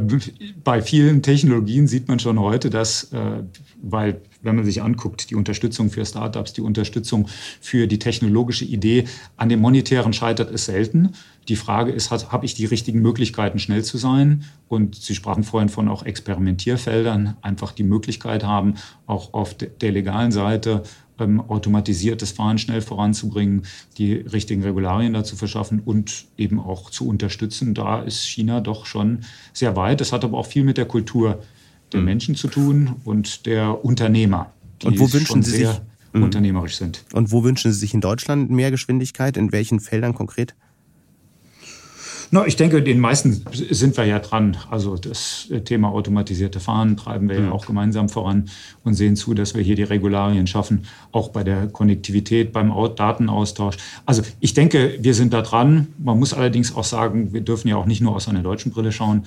[0.63, 3.43] bei vielen Technologien sieht man schon heute, dass, äh,
[3.81, 7.27] weil wenn man sich anguckt, die Unterstützung für Startups, die Unterstützung
[7.59, 9.05] für die technologische Idee,
[9.37, 11.13] an dem Monetären scheitert es selten.
[11.47, 14.45] Die Frage ist, habe ich die richtigen Möglichkeiten, schnell zu sein?
[14.67, 20.31] Und Sie sprachen vorhin von auch Experimentierfeldern, einfach die Möglichkeit haben, auch auf der legalen
[20.31, 20.83] Seite
[21.21, 23.63] ähm, automatisiertes Fahren schnell voranzubringen,
[23.97, 27.73] die richtigen Regularien dazu verschaffen und eben auch zu unterstützen.
[27.73, 29.19] Da ist China doch schon
[29.53, 30.01] sehr weit.
[30.01, 31.41] Das hat aber auch viel mit der Kultur
[31.91, 32.05] der mhm.
[32.05, 35.81] Menschen zu tun und der Unternehmer, die und wo wünschen Sie sehr sich,
[36.13, 36.23] mhm.
[36.23, 37.03] unternehmerisch sind.
[37.13, 39.37] Und wo wünschen Sie sich in Deutschland mehr Geschwindigkeit?
[39.37, 40.55] In welchen Feldern konkret?
[42.33, 44.55] No, ich denke, den meisten sind wir ja dran.
[44.69, 47.51] Also das Thema automatisierte Fahren treiben wir ja mhm.
[47.51, 48.49] auch gemeinsam voran
[48.85, 53.75] und sehen zu, dass wir hier die Regularien schaffen, auch bei der Konnektivität, beim Datenaustausch.
[54.05, 55.87] Also ich denke, wir sind da dran.
[55.97, 58.93] Man muss allerdings auch sagen, wir dürfen ja auch nicht nur aus einer deutschen Brille
[58.93, 59.25] schauen.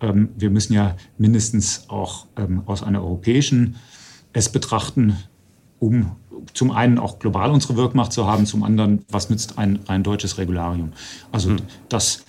[0.00, 3.76] Ähm, wir müssen ja mindestens auch ähm, aus einer europäischen
[4.32, 5.18] es betrachten,
[5.78, 6.12] um
[6.54, 10.38] zum einen auch global unsere Wirkmacht zu haben, zum anderen, was nützt ein, ein deutsches
[10.38, 10.92] Regularium?
[11.32, 11.58] Also mhm.
[11.88, 12.25] das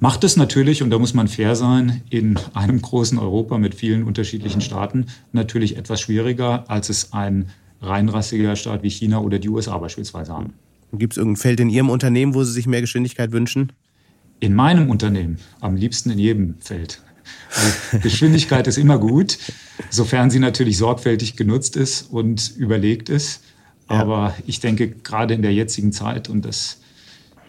[0.00, 4.04] macht es natürlich, und da muss man fair sein, in einem großen Europa mit vielen
[4.04, 9.78] unterschiedlichen Staaten natürlich etwas schwieriger, als es ein reinrassiger Staat wie China oder die USA
[9.78, 10.54] beispielsweise haben.
[10.92, 13.72] Gibt es irgendein Feld in Ihrem Unternehmen, wo Sie sich mehr Geschwindigkeit wünschen?
[14.40, 17.02] In meinem Unternehmen, am liebsten in jedem Feld.
[17.90, 19.38] Weil Geschwindigkeit ist immer gut,
[19.90, 23.42] sofern sie natürlich sorgfältig genutzt ist und überlegt ist.
[23.86, 24.34] Aber ja.
[24.46, 26.78] ich denke, gerade in der jetzigen Zeit, und das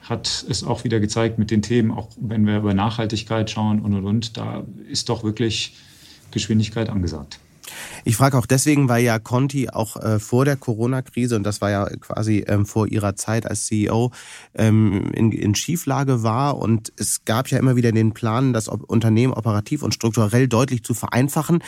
[0.09, 3.93] hat es auch wieder gezeigt mit den Themen, auch wenn wir über Nachhaltigkeit schauen und
[3.93, 5.75] und und, da ist doch wirklich
[6.31, 7.39] Geschwindigkeit angesagt.
[8.05, 11.69] Ich frage auch deswegen, weil ja Conti auch äh, vor der Corona-Krise, und das war
[11.69, 14.11] ja quasi ähm, vor ihrer Zeit als CEO,
[14.55, 16.57] ähm, in, in Schieflage war.
[16.57, 20.93] Und es gab ja immer wieder den Plan, das Unternehmen operativ und strukturell deutlich zu
[20.93, 21.59] vereinfachen.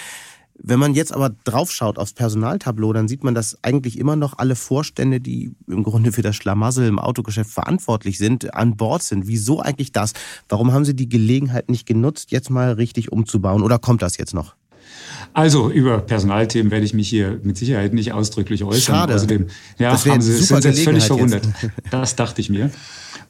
[0.64, 4.56] Wenn man jetzt aber draufschaut aufs Personaltableau, dann sieht man, dass eigentlich immer noch alle
[4.56, 9.28] Vorstände, die im Grunde für das Schlamassel im Autogeschäft verantwortlich sind, an Bord sind.
[9.28, 10.14] Wieso eigentlich das?
[10.50, 13.64] Warum haben Sie die Gelegenheit nicht genutzt, jetzt mal richtig umzubauen?
[13.64, 14.56] Oder kommt das jetzt noch?
[15.34, 18.96] Also über Personalthemen werde ich mich hier mit Sicherheit nicht ausdrücklich äußern.
[18.96, 19.16] Schade.
[19.16, 21.48] Außerdem ja, das haben Sie, sind jetzt völlig verwundert.
[21.90, 22.70] Das dachte ich mir.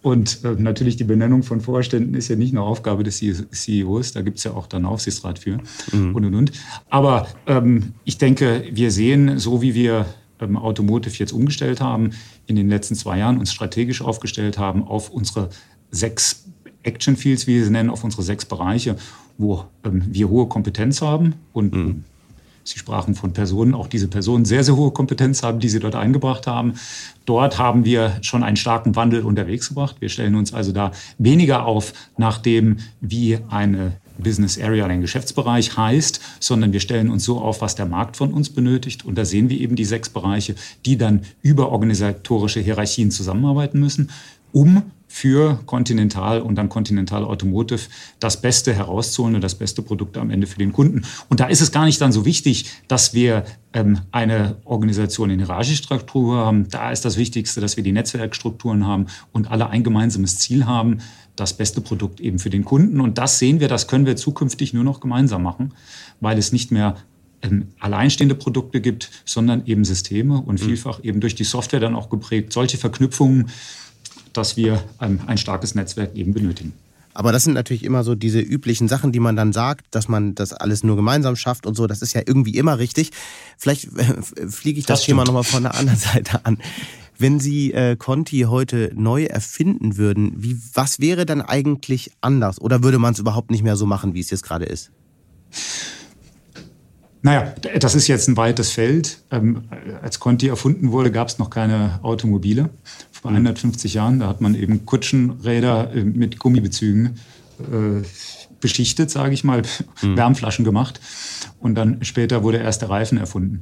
[0.02, 4.22] Und äh, natürlich die Benennung von Vorständen ist ja nicht nur Aufgabe des CEOs, da
[4.22, 5.60] gibt es ja auch dann Aufsichtsrat für
[5.92, 6.16] mhm.
[6.16, 6.52] und und und.
[6.90, 10.08] Aber ähm, ich denke, wir sehen, so wie wir
[10.40, 12.12] ähm, Automotive jetzt umgestellt haben,
[12.48, 15.50] in den letzten zwei Jahren uns strategisch aufgestellt haben auf unsere
[15.92, 16.46] sechs
[16.84, 18.96] Action Fields, wie wir sie nennen, auf unsere sechs Bereiche,
[19.38, 22.04] wo ähm, wir hohe Kompetenz haben und mhm.
[22.64, 25.96] Sie sprachen von Personen, auch diese Personen sehr, sehr hohe Kompetenz haben, die Sie dort
[25.96, 26.74] eingebracht haben.
[27.26, 29.98] Dort haben wir schon einen starken Wandel unterwegs gebracht.
[30.00, 35.76] Wir stellen uns also da weniger auf nach dem, wie eine Business Area, ein Geschäftsbereich
[35.78, 39.06] heißt, sondern wir stellen uns so auf, was der Markt von uns benötigt.
[39.06, 44.10] Und da sehen wir eben die sechs Bereiche, die dann über organisatorische Hierarchien zusammenarbeiten müssen,
[44.52, 47.82] um für Continental und dann Continental Automotive
[48.22, 51.02] das Beste herauszuholen und das beste Produkt am Ende für den Kunden.
[51.28, 53.44] Und da ist es gar nicht dann so wichtig, dass wir
[53.74, 56.70] ähm, eine Organisation in hierarchischer Struktur haben.
[56.70, 61.00] Da ist das Wichtigste, dass wir die Netzwerkstrukturen haben und alle ein gemeinsames Ziel haben,
[61.36, 63.02] das beste Produkt eben für den Kunden.
[63.02, 65.74] Und das sehen wir, das können wir zukünftig nur noch gemeinsam machen,
[66.22, 66.96] weil es nicht mehr
[67.42, 70.66] ähm, alleinstehende Produkte gibt, sondern eben Systeme und mhm.
[70.66, 72.54] vielfach eben durch die Software dann auch geprägt.
[72.54, 73.50] Solche Verknüpfungen
[74.34, 76.74] dass wir ein, ein starkes Netzwerk eben benötigen.
[77.14, 80.36] Aber das sind natürlich immer so diese üblichen Sachen, die man dann sagt, dass man
[80.36, 81.88] das alles nur gemeinsam schafft und so.
[81.88, 83.12] Das ist ja irgendwie immer richtig.
[83.58, 86.58] Vielleicht äh, fliege ich das, das Thema nochmal von der anderen Seite an.
[87.18, 92.60] Wenn Sie äh, Conti heute neu erfinden würden, wie, was wäre dann eigentlich anders?
[92.60, 94.92] Oder würde man es überhaupt nicht mehr so machen, wie es jetzt gerade ist?
[97.22, 99.22] Naja, das ist jetzt ein weites Feld.
[99.30, 99.66] Ähm,
[100.02, 102.72] als Conti erfunden wurde, gab es noch keine Automobile
[103.22, 104.20] vor 150 Jahren.
[104.20, 107.18] Da hat man eben Kutschenräder äh, mit Gummibezügen
[107.60, 108.04] äh,
[108.60, 109.62] beschichtet, sage ich mal,
[110.02, 110.18] mhm.
[110.18, 111.00] Wärmflaschen gemacht.
[111.60, 113.62] Und dann später wurde erst der Reifen erfunden.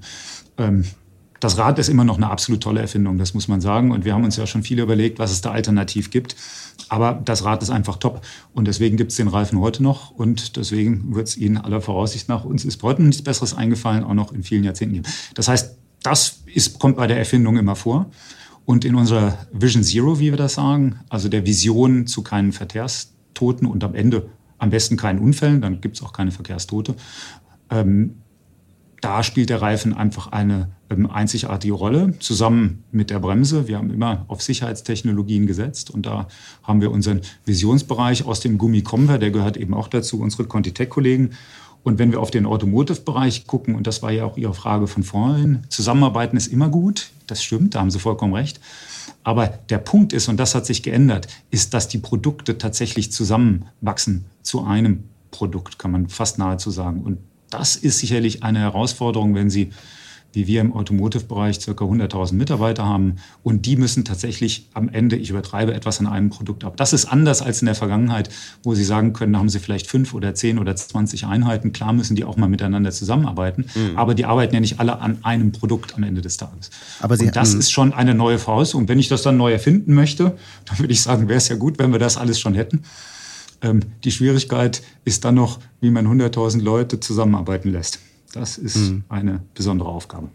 [0.58, 0.86] Ähm,
[1.40, 3.92] das Rad ist immer noch eine absolut tolle Erfindung, das muss man sagen.
[3.92, 6.36] Und wir haben uns ja schon viel überlegt, was es da alternativ gibt.
[6.90, 8.22] Aber das Rad ist einfach top.
[8.54, 10.12] Und deswegen gibt es den Reifen heute noch.
[10.12, 14.14] Und deswegen wird es Ihnen aller Voraussicht nach, uns ist heute nichts Besseres eingefallen, auch
[14.14, 15.08] noch in vielen Jahrzehnten geben.
[15.34, 18.10] Das heißt, das ist, kommt bei der Erfindung immer vor.
[18.70, 23.66] Und in unserer Vision Zero, wie wir das sagen, also der Vision zu keinen Verkehrstoten
[23.66, 24.30] und am Ende
[24.60, 26.94] am besten keinen Unfällen, dann gibt es auch keine Verkehrstote,
[27.72, 28.18] ähm,
[29.02, 33.68] da spielt der Reifen einfach eine ähm, einzigartige Rolle, zusammen mit der Bremse.
[33.68, 36.28] Wir haben immer auf Sicherheitstechnologien gesetzt und da
[36.62, 41.32] haben wir unseren Visionsbereich aus dem Gummi Comver, der gehört eben auch dazu, unsere Contitech-Kollegen.
[41.90, 45.02] Und wenn wir auf den Automotive-Bereich gucken, und das war ja auch Ihre Frage von
[45.02, 48.60] vorhin, Zusammenarbeiten ist immer gut, das stimmt, da haben Sie vollkommen recht.
[49.24, 54.26] Aber der Punkt ist, und das hat sich geändert, ist, dass die Produkte tatsächlich zusammenwachsen
[54.44, 57.02] zu einem Produkt, kann man fast nahezu sagen.
[57.02, 57.18] Und
[57.50, 59.72] das ist sicherlich eine Herausforderung, wenn Sie
[60.32, 61.72] wie wir im Automotive-Bereich ca.
[61.72, 63.16] 100.000 Mitarbeiter haben.
[63.44, 66.78] Und die müssen tatsächlich am Ende, ich übertreibe etwas an einem Produkt ab.
[66.78, 68.30] Das ist anders als in der Vergangenheit,
[68.64, 71.72] wo Sie sagen können, da haben Sie vielleicht fünf oder zehn oder 20 Einheiten.
[71.72, 73.66] Klar müssen die auch mal miteinander zusammenarbeiten.
[73.74, 73.98] Mhm.
[73.98, 76.70] Aber die arbeiten ja nicht alle an einem Produkt am Ende des Tages.
[77.00, 78.88] Aber Sie, und das ist schon eine neue Voraussetzung.
[78.88, 81.80] Wenn ich das dann neu erfinden möchte, dann würde ich sagen, wäre es ja gut,
[81.80, 82.84] wenn wir das alles schon hätten.
[83.62, 88.00] Ähm, die Schwierigkeit ist dann noch, wie man 100.000 Leute zusammenarbeiten lässt.
[88.34, 89.04] Das ist mhm.
[89.10, 90.30] eine besondere Aufgabe.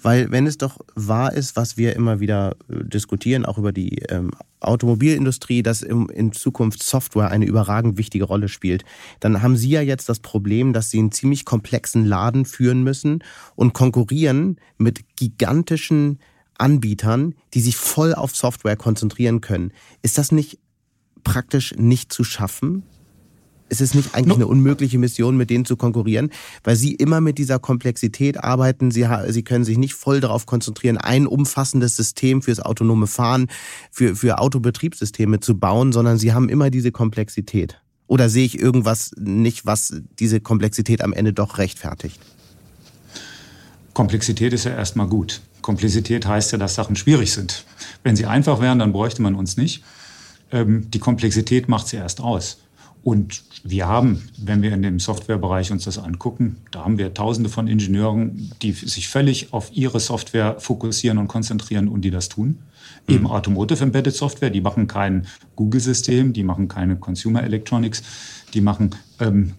[0.00, 3.98] Weil wenn es doch wahr ist, was wir immer wieder äh, diskutieren, auch über die
[4.08, 8.84] ähm, Automobilindustrie, dass im, in Zukunft Software eine überragend wichtige Rolle spielt,
[9.20, 13.24] dann haben Sie ja jetzt das Problem, dass Sie einen ziemlich komplexen Laden führen müssen
[13.56, 16.20] und konkurrieren mit gigantischen
[16.58, 19.72] Anbietern, die sich voll auf Software konzentrieren können.
[20.02, 20.58] Ist das nicht
[21.24, 22.84] praktisch nicht zu schaffen?
[23.68, 26.30] Ist es nicht eigentlich eine unmögliche Mission, mit denen zu konkurrieren?
[26.64, 28.90] Weil sie immer mit dieser Komplexität arbeiten.
[28.90, 33.48] Sie, sie können sich nicht voll darauf konzentrieren, ein umfassendes System fürs autonome Fahren,
[33.90, 37.80] für, für Autobetriebssysteme zu bauen, sondern sie haben immer diese Komplexität.
[38.06, 42.18] Oder sehe ich irgendwas nicht, was diese Komplexität am Ende doch rechtfertigt?
[43.92, 45.42] Komplexität ist ja erstmal gut.
[45.60, 47.64] Komplexität heißt ja, dass Sachen schwierig sind.
[48.02, 49.82] Wenn sie einfach wären, dann bräuchte man uns nicht.
[50.50, 52.58] Ähm, die Komplexität macht sie erst aus.
[53.02, 57.48] Und wir haben, wenn wir in dem Softwarebereich uns das angucken, da haben wir Tausende
[57.48, 62.58] von Ingenieuren, die sich völlig auf ihre Software fokussieren und konzentrieren und die das tun.
[63.06, 63.14] Mhm.
[63.14, 68.02] Eben Automotive Embedded Software, die machen kein Google-System, die machen keine Consumer Electronics,
[68.54, 69.54] die machen ähm,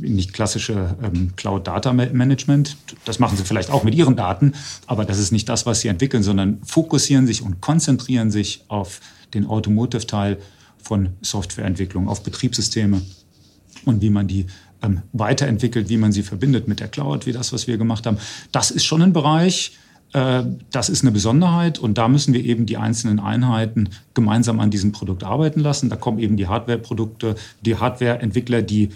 [0.00, 2.76] nicht klassische ähm, Cloud Data Management.
[3.04, 4.52] Das machen sie vielleicht auch mit ihren Daten,
[4.86, 9.00] aber das ist nicht das, was sie entwickeln, sondern fokussieren sich und konzentrieren sich auf
[9.34, 10.38] den Automotive-Teil
[10.84, 13.00] von Softwareentwicklung, auf Betriebssysteme
[13.84, 14.46] und wie man die
[14.82, 18.18] ähm, weiterentwickelt, wie man sie verbindet mit der Cloud, wie das, was wir gemacht haben.
[18.52, 19.78] Das ist schon ein Bereich,
[20.12, 24.70] äh, das ist eine Besonderheit und da müssen wir eben die einzelnen Einheiten gemeinsam an
[24.70, 25.88] diesem Produkt arbeiten lassen.
[25.88, 28.90] Da kommen eben die Hardware-Produkte, die Hardware-Entwickler, die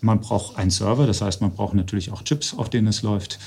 [0.00, 3.38] man braucht einen Server, das heißt, man braucht natürlich auch Chips, auf denen es läuft.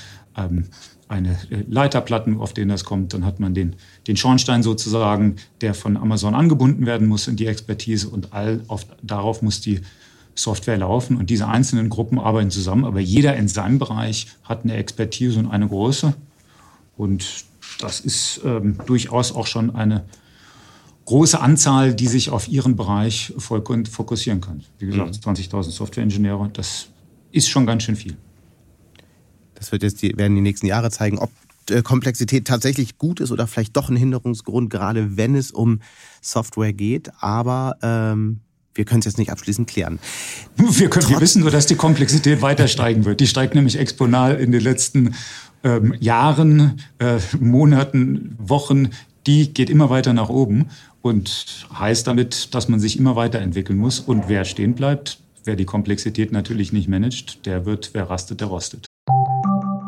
[1.08, 3.14] Eine äh, Leiterplatten, auf denen das kommt.
[3.14, 7.46] Dann hat man den, den Schornstein sozusagen, der von Amazon angebunden werden muss in die
[7.46, 9.80] Expertise und all auf, darauf muss die
[10.34, 11.16] Software laufen.
[11.16, 15.50] Und diese einzelnen Gruppen arbeiten zusammen, aber jeder in seinem Bereich hat eine Expertise und
[15.50, 16.14] eine Größe.
[16.96, 17.44] Und
[17.80, 20.04] das ist ähm, durchaus auch schon eine
[21.04, 24.64] große Anzahl, die sich auf ihren Bereich voll fokussieren kann.
[24.78, 25.32] Wie gesagt, mhm.
[25.32, 26.88] 20.000 Softwareingenieure, das
[27.30, 28.16] ist schon ganz schön viel.
[29.64, 31.30] Das wird jetzt die, werden die nächsten Jahre zeigen, ob
[31.70, 35.80] äh, Komplexität tatsächlich gut ist oder vielleicht doch ein Hinderungsgrund, gerade wenn es um
[36.20, 37.10] Software geht.
[37.20, 38.40] Aber ähm,
[38.74, 40.00] wir können es jetzt nicht abschließend klären.
[40.56, 43.20] Wir, können, wir wissen nur, dass die Komplexität weiter steigen wird.
[43.20, 45.14] Die steigt nämlich exponal in den letzten
[45.62, 48.90] ähm, Jahren, äh, Monaten, Wochen.
[49.26, 50.66] Die geht immer weiter nach oben
[51.00, 53.98] und heißt damit, dass man sich immer weiterentwickeln muss.
[53.98, 58.48] Und wer stehen bleibt, wer die Komplexität natürlich nicht managt, der wird, wer rastet, der
[58.48, 58.88] rostet.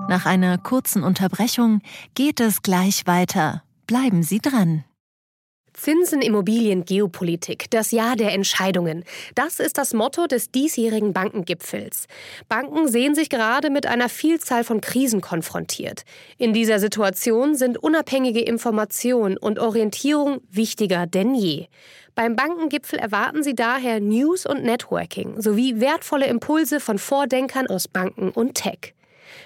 [0.08, 1.80] Nach einer kurzen Unterbrechung
[2.14, 3.64] geht es gleich weiter.
[3.88, 4.84] Bleiben Sie dran.
[5.72, 9.04] Zinsen, Immobilien, Geopolitik, das Jahr der Entscheidungen.
[9.34, 12.06] Das ist das Motto des diesjährigen Bankengipfels.
[12.48, 16.04] Banken sehen sich gerade mit einer Vielzahl von Krisen konfrontiert.
[16.38, 21.66] In dieser Situation sind unabhängige Information und Orientierung wichtiger denn je.
[22.14, 28.30] Beim Bankengipfel erwarten Sie daher News und Networking sowie wertvolle Impulse von Vordenkern aus Banken
[28.30, 28.95] und Tech.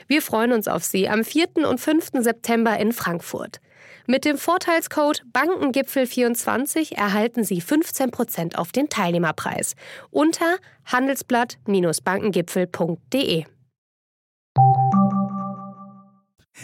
[0.07, 1.67] Wir freuen uns auf Sie am 4.
[1.69, 2.11] und 5.
[2.21, 3.61] September in Frankfurt.
[4.07, 9.77] Mit dem Vorteilscode Bankengipfel24 erhalten Sie 15% auf den Teilnehmerpreis
[10.11, 13.45] unter handelsblatt-bankengipfel.de.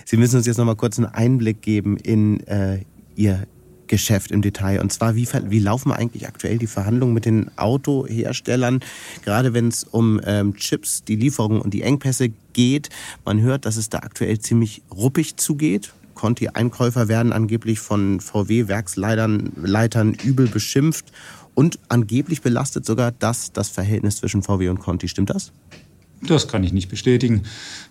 [0.04, 2.80] Sie müssen uns jetzt noch mal kurz einen Einblick geben in äh,
[3.14, 3.46] Ihr
[3.86, 4.80] Geschäft im Detail.
[4.80, 8.80] Und zwar, wie, wie laufen eigentlich aktuell die Verhandlungen mit den Autoherstellern,
[9.24, 12.88] gerade wenn es um ähm, Chips, die Lieferungen und die Engpässe geht.
[13.24, 15.92] Man hört, dass es da aktuell ziemlich ruppig zugeht.
[16.14, 21.12] Conti-Einkäufer werden angeblich von VW-Werksleitern Leitern übel beschimpft
[21.54, 25.08] und angeblich belastet sogar das das Verhältnis zwischen VW und Conti.
[25.08, 25.52] Stimmt das?
[26.22, 27.42] Das kann ich nicht bestätigen.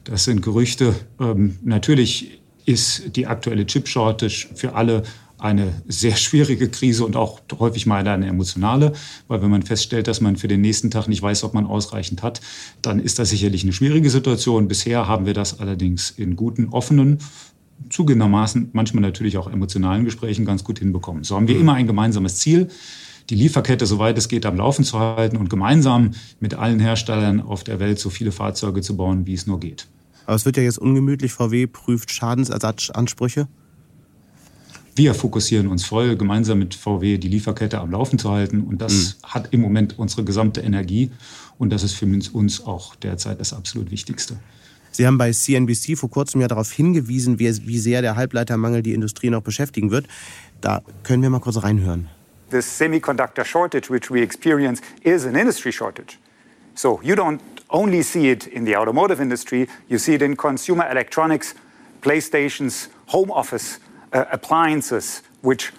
[0.03, 0.95] Das sind Gerüchte.
[1.19, 5.03] Ähm, natürlich ist die aktuelle Chip-Shortage für alle
[5.45, 8.93] eine sehr schwierige Krise und auch häufig mal eine emotionale,
[9.27, 12.23] weil wenn man feststellt, dass man für den nächsten Tag nicht weiß, ob man ausreichend
[12.23, 12.41] hat,
[12.81, 14.67] dann ist das sicherlich eine schwierige Situation.
[14.67, 17.19] Bisher haben wir das allerdings in guten, offenen,
[17.89, 21.23] zugegebenermaßen manchmal natürlich auch emotionalen Gesprächen ganz gut hinbekommen.
[21.23, 22.69] So haben wir immer ein gemeinsames Ziel,
[23.29, 27.63] die Lieferkette, soweit es geht, am Laufen zu halten und gemeinsam mit allen Herstellern auf
[27.63, 29.87] der Welt so viele Fahrzeuge zu bauen, wie es nur geht.
[30.25, 31.31] Aber es wird ja jetzt ungemütlich.
[31.33, 33.47] VW prüft Schadensersatzansprüche.
[34.97, 38.61] Wir fokussieren uns voll, gemeinsam mit VW die Lieferkette am Laufen zu halten.
[38.61, 39.27] Und das mhm.
[39.27, 41.11] hat im Moment unsere gesamte Energie.
[41.57, 44.37] Und das ist für uns auch derzeit das absolut Wichtigste.
[44.91, 48.93] Sie haben bei CNBC vor kurzem ja darauf hingewiesen, wie, wie sehr der Halbleitermangel die
[48.93, 50.07] Industrie noch beschäftigen wird.
[50.61, 52.07] Da können wir mal kurz reinhören.
[52.51, 56.17] The semiconductor shortage which we experience is an industry shortage.
[56.73, 60.89] So you don't only see it in the automotive industry, you see it in consumer
[60.89, 61.53] electronics,
[62.01, 63.79] PlayStations, home office
[64.15, 65.71] appliances, which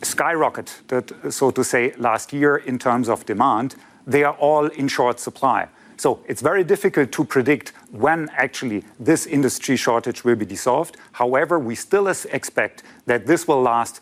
[0.00, 3.76] skyrocketed, so to say, last year in terms of demand.
[4.06, 5.68] They are all in short supply.
[5.96, 10.96] So it's very difficult to predict when actually this industry shortage will be dissolved.
[11.12, 14.00] However, we still expect that this will last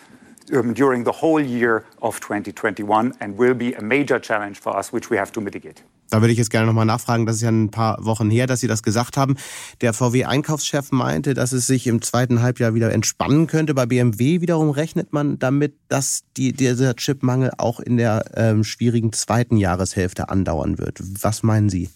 [0.53, 4.93] um, during the whole year of 2021 and will be a major challenge for us,
[4.93, 5.83] which we have to mitigate.
[6.11, 7.27] Da würde ich jetzt gerne nochmal nachfragen.
[7.27, 9.37] Das ist ja ein paar Wochen her, dass Sie das gesagt haben.
[9.81, 13.75] Der VW-Einkaufschef meinte, dass es sich im zweiten Halbjahr wieder entspannen könnte.
[13.75, 19.13] Bei BMW wiederum rechnet man damit, dass die, dieser Chipmangel auch in der ähm, schwierigen
[19.13, 21.01] zweiten Jahreshälfte andauern wird.
[21.23, 21.89] Was meinen Sie?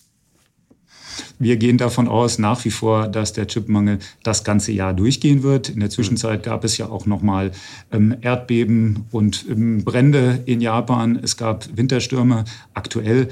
[1.39, 5.69] Wir gehen davon aus, nach wie vor, dass der Chipmangel das ganze Jahr durchgehen wird.
[5.69, 7.53] In der Zwischenzeit gab es ja auch nochmal
[7.93, 11.19] ähm, Erdbeben und ähm, Brände in Japan.
[11.23, 12.45] Es gab Winterstürme.
[12.75, 13.29] Aktuell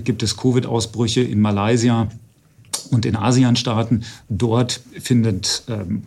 [0.00, 2.08] gibt es Covid-Ausbrüche in Malaysia
[2.90, 4.04] und in ASEAN-Staaten.
[4.28, 6.02] Dort findet, ähm,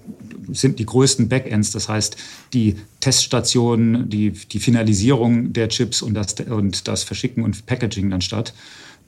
[0.51, 2.17] sind die größten Backends, das heißt
[2.53, 8.21] die Teststationen, die, die Finalisierung der Chips und das, und das Verschicken und Packaging dann
[8.21, 8.53] statt.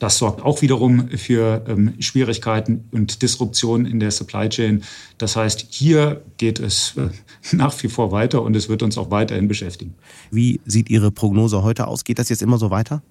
[0.02, 4.82] Das sorgt auch wiederum für ähm, Schwierigkeiten und Disruptionen in der Supply Chain.
[5.20, 7.10] Das heißt, hier geht es äh,
[7.56, 9.94] nach wie vor weiter und es wird uns auch weiterhin beschäftigen.
[10.32, 12.04] Wie sieht Ihre Prognose heute aus?
[12.04, 13.04] Geht das jetzt immer so weiter?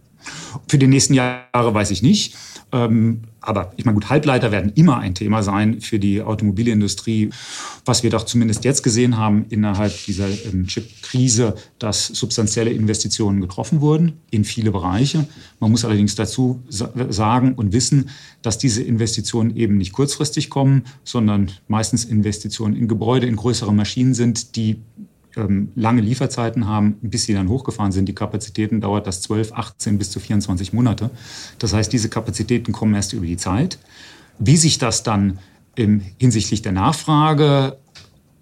[0.69, 2.37] Für die nächsten Jahre weiß ich nicht.
[2.73, 7.31] Ähm, aber ich meine, gut, Halbleiter werden immer ein Thema sein für die Automobilindustrie.
[7.85, 13.81] Was wir doch zumindest jetzt gesehen haben innerhalb dieser ähm, Chip-Krise, dass substanzielle Investitionen getroffen
[13.81, 15.27] wurden in viele Bereiche.
[15.59, 18.11] Man muss allerdings dazu sagen und wissen,
[18.43, 24.15] dass diese Investitionen eben nicht kurzfristig kommen, sondern meistens Investitionen in Gebäude, in größere Maschinen
[24.15, 24.83] sind, die
[25.37, 28.07] lange Lieferzeiten haben, bis sie dann hochgefahren sind.
[28.07, 31.11] Die Kapazitäten dauert das 12, 18 bis zu 24 Monate.
[31.59, 33.79] Das heißt, diese Kapazitäten kommen erst über die Zeit.
[34.39, 35.39] Wie sich das dann
[35.77, 37.79] im, hinsichtlich der Nachfrage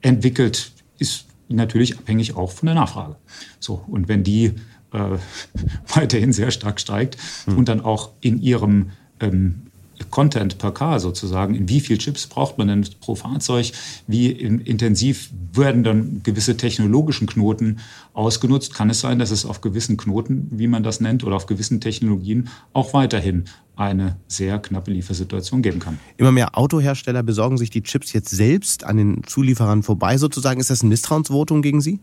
[0.01, 3.17] entwickelt, ist natürlich abhängig auch von der Nachfrage.
[3.59, 4.55] So, und wenn die
[4.93, 5.19] äh,
[5.95, 7.17] weiterhin sehr stark steigt
[7.47, 7.59] mhm.
[7.59, 9.63] und dann auch in ihrem ähm,
[10.11, 11.55] Content per Car sozusagen.
[11.55, 13.73] In wie viel Chips braucht man denn pro Fahrzeug?
[14.07, 17.79] Wie intensiv werden dann gewisse technologischen Knoten
[18.15, 18.75] ausgenutzt?
[18.75, 21.81] Kann es sein, dass es auf gewissen Knoten, wie man das nennt, oder auf gewissen
[21.81, 23.45] Technologien auch weiterhin
[23.77, 25.99] eine sehr knappe Liefersituation geben kann.
[26.17, 30.61] Immer mehr Autohersteller besorgen sich die Chips jetzt selbst an den Zulieferern vorbei sozusagen.
[30.61, 32.01] Ist das ein Misstrauensvotum gegen Sie?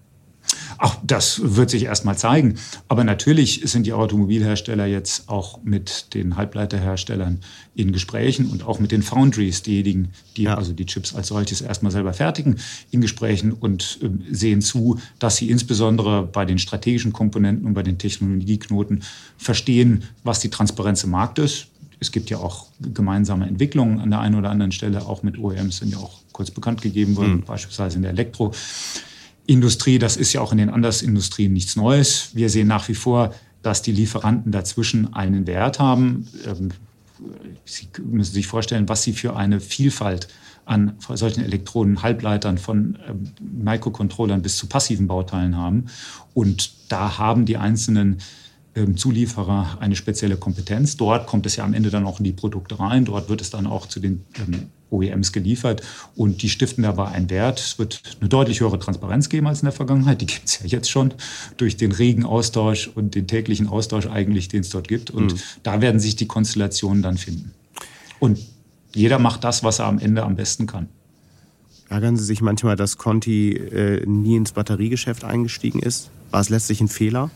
[0.78, 2.56] Ach, das wird sich erst mal zeigen.
[2.88, 7.40] Aber natürlich sind die Automobilhersteller jetzt auch mit den Halbleiterherstellern
[7.76, 10.56] in Gesprächen und auch mit den Foundries, diejenigen, die ja.
[10.56, 12.58] also die Chips als solches erstmal selber fertigen,
[12.92, 17.84] in Gesprächen und äh, sehen zu, dass sie insbesondere bei den strategischen Komponenten und bei
[17.84, 19.04] den Technologieknoten
[19.38, 21.68] verstehen, was die Transparenz im Markt ist.
[22.00, 25.78] Es gibt ja auch gemeinsame Entwicklungen an der einen oder anderen Stelle, auch mit OEMs
[25.78, 27.44] sind ja auch kurz bekannt gegeben worden, mhm.
[27.44, 28.54] beispielsweise in der Elektro.
[29.48, 32.30] Industrie, das ist ja auch in den anderen Industrien nichts Neues.
[32.34, 36.28] Wir sehen nach wie vor, dass die Lieferanten dazwischen einen Wert haben.
[36.46, 36.70] Ähm,
[37.66, 40.28] sie müssen sich vorstellen, was sie für eine Vielfalt
[40.66, 43.32] an solchen Elektroden, Halbleitern von ähm,
[43.64, 45.86] Microcontrollern bis zu passiven Bauteilen haben.
[46.34, 48.18] Und da haben die einzelnen
[48.76, 50.98] ähm, Zulieferer eine spezielle Kompetenz.
[50.98, 53.06] Dort kommt es ja am Ende dann auch in die Produkte rein.
[53.06, 54.26] Dort wird es dann auch zu den
[54.90, 55.82] OEMs geliefert
[56.16, 57.60] und die stiften dabei einen Wert.
[57.60, 60.22] Es wird eine deutlich höhere Transparenz geben als in der Vergangenheit.
[60.22, 61.14] Die gibt es ja jetzt schon
[61.58, 65.10] durch den regen Austausch und den täglichen Austausch eigentlich, den es dort gibt.
[65.10, 65.40] Und mhm.
[65.64, 67.52] da werden sich die Konstellationen dann finden.
[68.20, 68.40] Und
[68.94, 70.88] jeder macht das, was er am Ende am besten kann.
[71.90, 76.10] Ärgern Sie sich manchmal, dass Conti äh, nie ins Batteriegeschäft eingestiegen ist?
[76.32, 77.30] War es letztlich ein Fehler?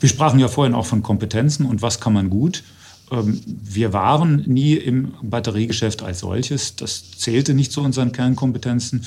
[0.00, 2.64] Wir sprachen ja vorhin auch von Kompetenzen und was kann man gut.
[3.12, 6.76] Ähm, wir waren nie im Batteriegeschäft als solches.
[6.76, 9.04] Das zählte nicht zu unseren Kernkompetenzen.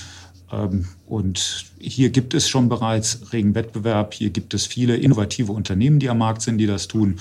[0.52, 4.14] Ähm, und hier gibt es schon bereits regen Wettbewerb.
[4.14, 7.18] Hier gibt es viele innovative Unternehmen, die am Markt sind, die das tun.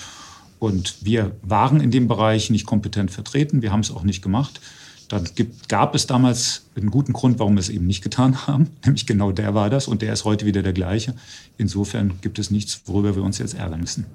[0.58, 3.62] Und wir waren in dem Bereich nicht kompetent vertreten.
[3.62, 4.60] Wir haben es auch nicht gemacht.
[5.08, 5.28] Dann
[5.68, 8.68] gab es damals einen guten Grund, warum wir es eben nicht getan haben.
[8.84, 11.14] Nämlich genau der war das und der ist heute wieder der gleiche.
[11.56, 14.06] Insofern gibt es nichts, worüber wir uns jetzt ärgern müssen.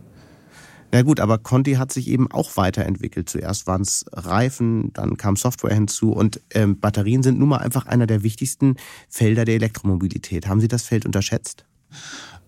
[0.92, 3.30] Ja gut, aber Conti hat sich eben auch weiterentwickelt.
[3.30, 7.86] Zuerst waren es Reifen, dann kam Software hinzu und ähm, Batterien sind nun mal einfach
[7.86, 8.76] einer der wichtigsten
[9.08, 10.48] Felder der Elektromobilität.
[10.48, 11.66] Haben Sie das Feld unterschätzt?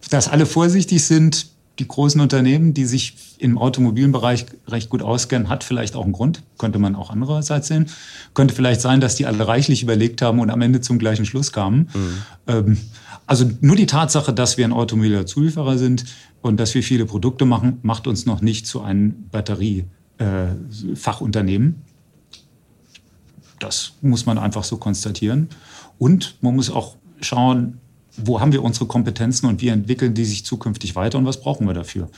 [0.09, 5.63] Dass alle vorsichtig sind, die großen Unternehmen, die sich im Automobilbereich recht gut auskennen, hat
[5.63, 6.43] vielleicht auch einen Grund.
[6.57, 7.87] Könnte man auch andererseits sehen.
[8.33, 11.51] Könnte vielleicht sein, dass die alle reichlich überlegt haben und am Ende zum gleichen Schluss
[11.51, 11.89] kamen.
[11.93, 12.21] Mhm.
[12.47, 12.77] Ähm,
[13.31, 16.03] also nur die Tatsache, dass wir ein Automobilzulieferer sind
[16.41, 21.81] und dass wir viele Produkte machen, macht uns noch nicht zu einem Batteriefachunternehmen.
[23.57, 25.47] Das muss man einfach so konstatieren.
[25.97, 27.77] Und man muss auch schauen,
[28.17, 31.65] wo haben wir unsere Kompetenzen und wie entwickeln die sich zukünftig weiter und was brauchen
[31.67, 32.09] wir dafür.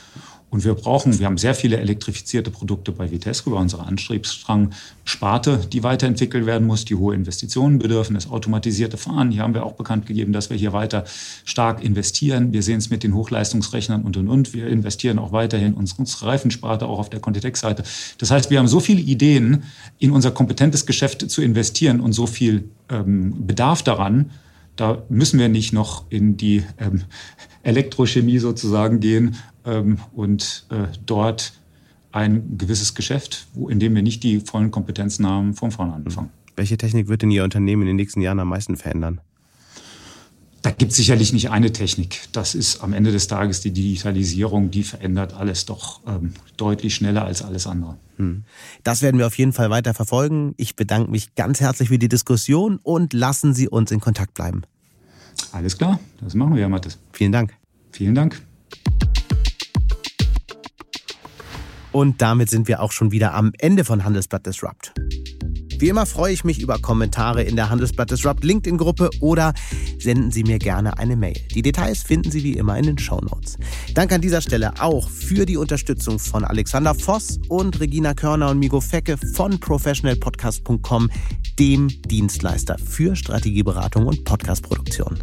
[0.54, 5.82] Und wir brauchen, wir haben sehr viele elektrifizierte Produkte bei Vitesco, bei unserer Antriebsstrang-Sparte, die
[5.82, 9.32] weiterentwickelt werden muss, die hohe Investitionen bedürfen, das automatisierte Fahren.
[9.32, 11.06] Hier haben wir auch bekannt gegeben, dass wir hier weiter
[11.44, 12.52] stark investieren.
[12.52, 14.54] Wir sehen es mit den Hochleistungsrechnern und, und, und.
[14.54, 17.82] Wir investieren auch weiterhin unsere, Reifensparte, auch auf der Contitex-Seite.
[18.18, 19.64] Das heißt, wir haben so viele Ideen,
[19.98, 24.30] in unser kompetentes Geschäft zu investieren und so viel ähm, Bedarf daran,
[24.76, 27.02] da müssen wir nicht noch in die ähm,
[27.64, 31.52] Elektrochemie sozusagen gehen ähm, und äh, dort
[32.12, 36.30] ein gewisses Geschäft, wo, in dem wir nicht die vollen Kompetenzen haben, von vorne anfangen.
[36.56, 39.20] Welche Technik wird denn Ihr Unternehmen in den nächsten Jahren am meisten verändern?
[40.62, 42.20] Da gibt es sicherlich nicht eine Technik.
[42.32, 47.26] Das ist am Ende des Tages die Digitalisierung, die verändert alles doch ähm, deutlich schneller
[47.26, 47.98] als alles andere.
[48.16, 48.44] Hm.
[48.82, 50.54] Das werden wir auf jeden Fall weiter verfolgen.
[50.56, 54.62] Ich bedanke mich ganz herzlich für die Diskussion und lassen Sie uns in Kontakt bleiben.
[55.52, 56.98] Alles klar, das machen wir, Herr Mattes.
[57.12, 57.52] Vielen Dank.
[57.90, 58.40] Vielen Dank.
[61.94, 64.92] Und damit sind wir auch schon wieder am Ende von Handelsblatt Disrupt.
[65.78, 69.54] Wie immer freue ich mich über Kommentare in der Handelsblatt Disrupt LinkedIn-Gruppe oder
[69.98, 71.36] senden Sie mir gerne eine Mail.
[71.54, 73.56] Die Details finden Sie wie immer in den Show Notes.
[73.94, 78.58] Danke an dieser Stelle auch für die Unterstützung von Alexander Voss und Regina Körner und
[78.58, 81.10] Migo Fecke von professionalpodcast.com,
[81.58, 85.18] dem Dienstleister für Strategieberatung und Podcastproduktion.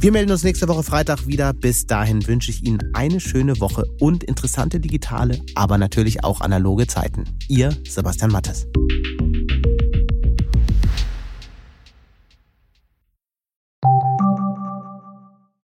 [0.00, 1.52] Wir melden uns nächste Woche Freitag wieder.
[1.52, 6.86] Bis dahin wünsche ich Ihnen eine schöne Woche und interessante digitale, aber natürlich auch analoge
[6.86, 7.24] Zeiten.
[7.48, 8.66] Ihr Sebastian Mattes.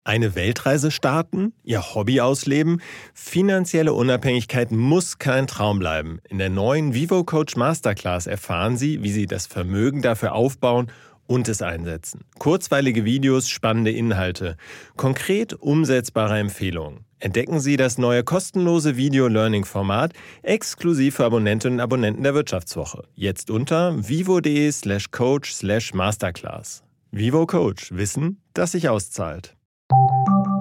[0.05, 2.81] Eine Weltreise starten, ihr Hobby ausleben,
[3.13, 6.19] finanzielle Unabhängigkeit muss kein Traum bleiben.
[6.27, 10.91] In der neuen Vivo Coach Masterclass erfahren Sie, wie Sie das Vermögen dafür aufbauen
[11.25, 12.25] und es einsetzen.
[12.37, 14.57] Kurzweilige Videos, spannende Inhalte,
[14.97, 17.05] konkret umsetzbare Empfehlungen.
[17.19, 23.03] Entdecken Sie das neue kostenlose Video-Learning-Format exklusiv für Abonnentinnen und Abonnenten der Wirtschaftswoche.
[23.15, 26.83] Jetzt unter vivo.de slash coach slash masterclass.
[27.11, 27.93] Vivo Coach.
[27.93, 29.55] Wissen, das sich auszahlt.
[29.93, 30.52] Thank you.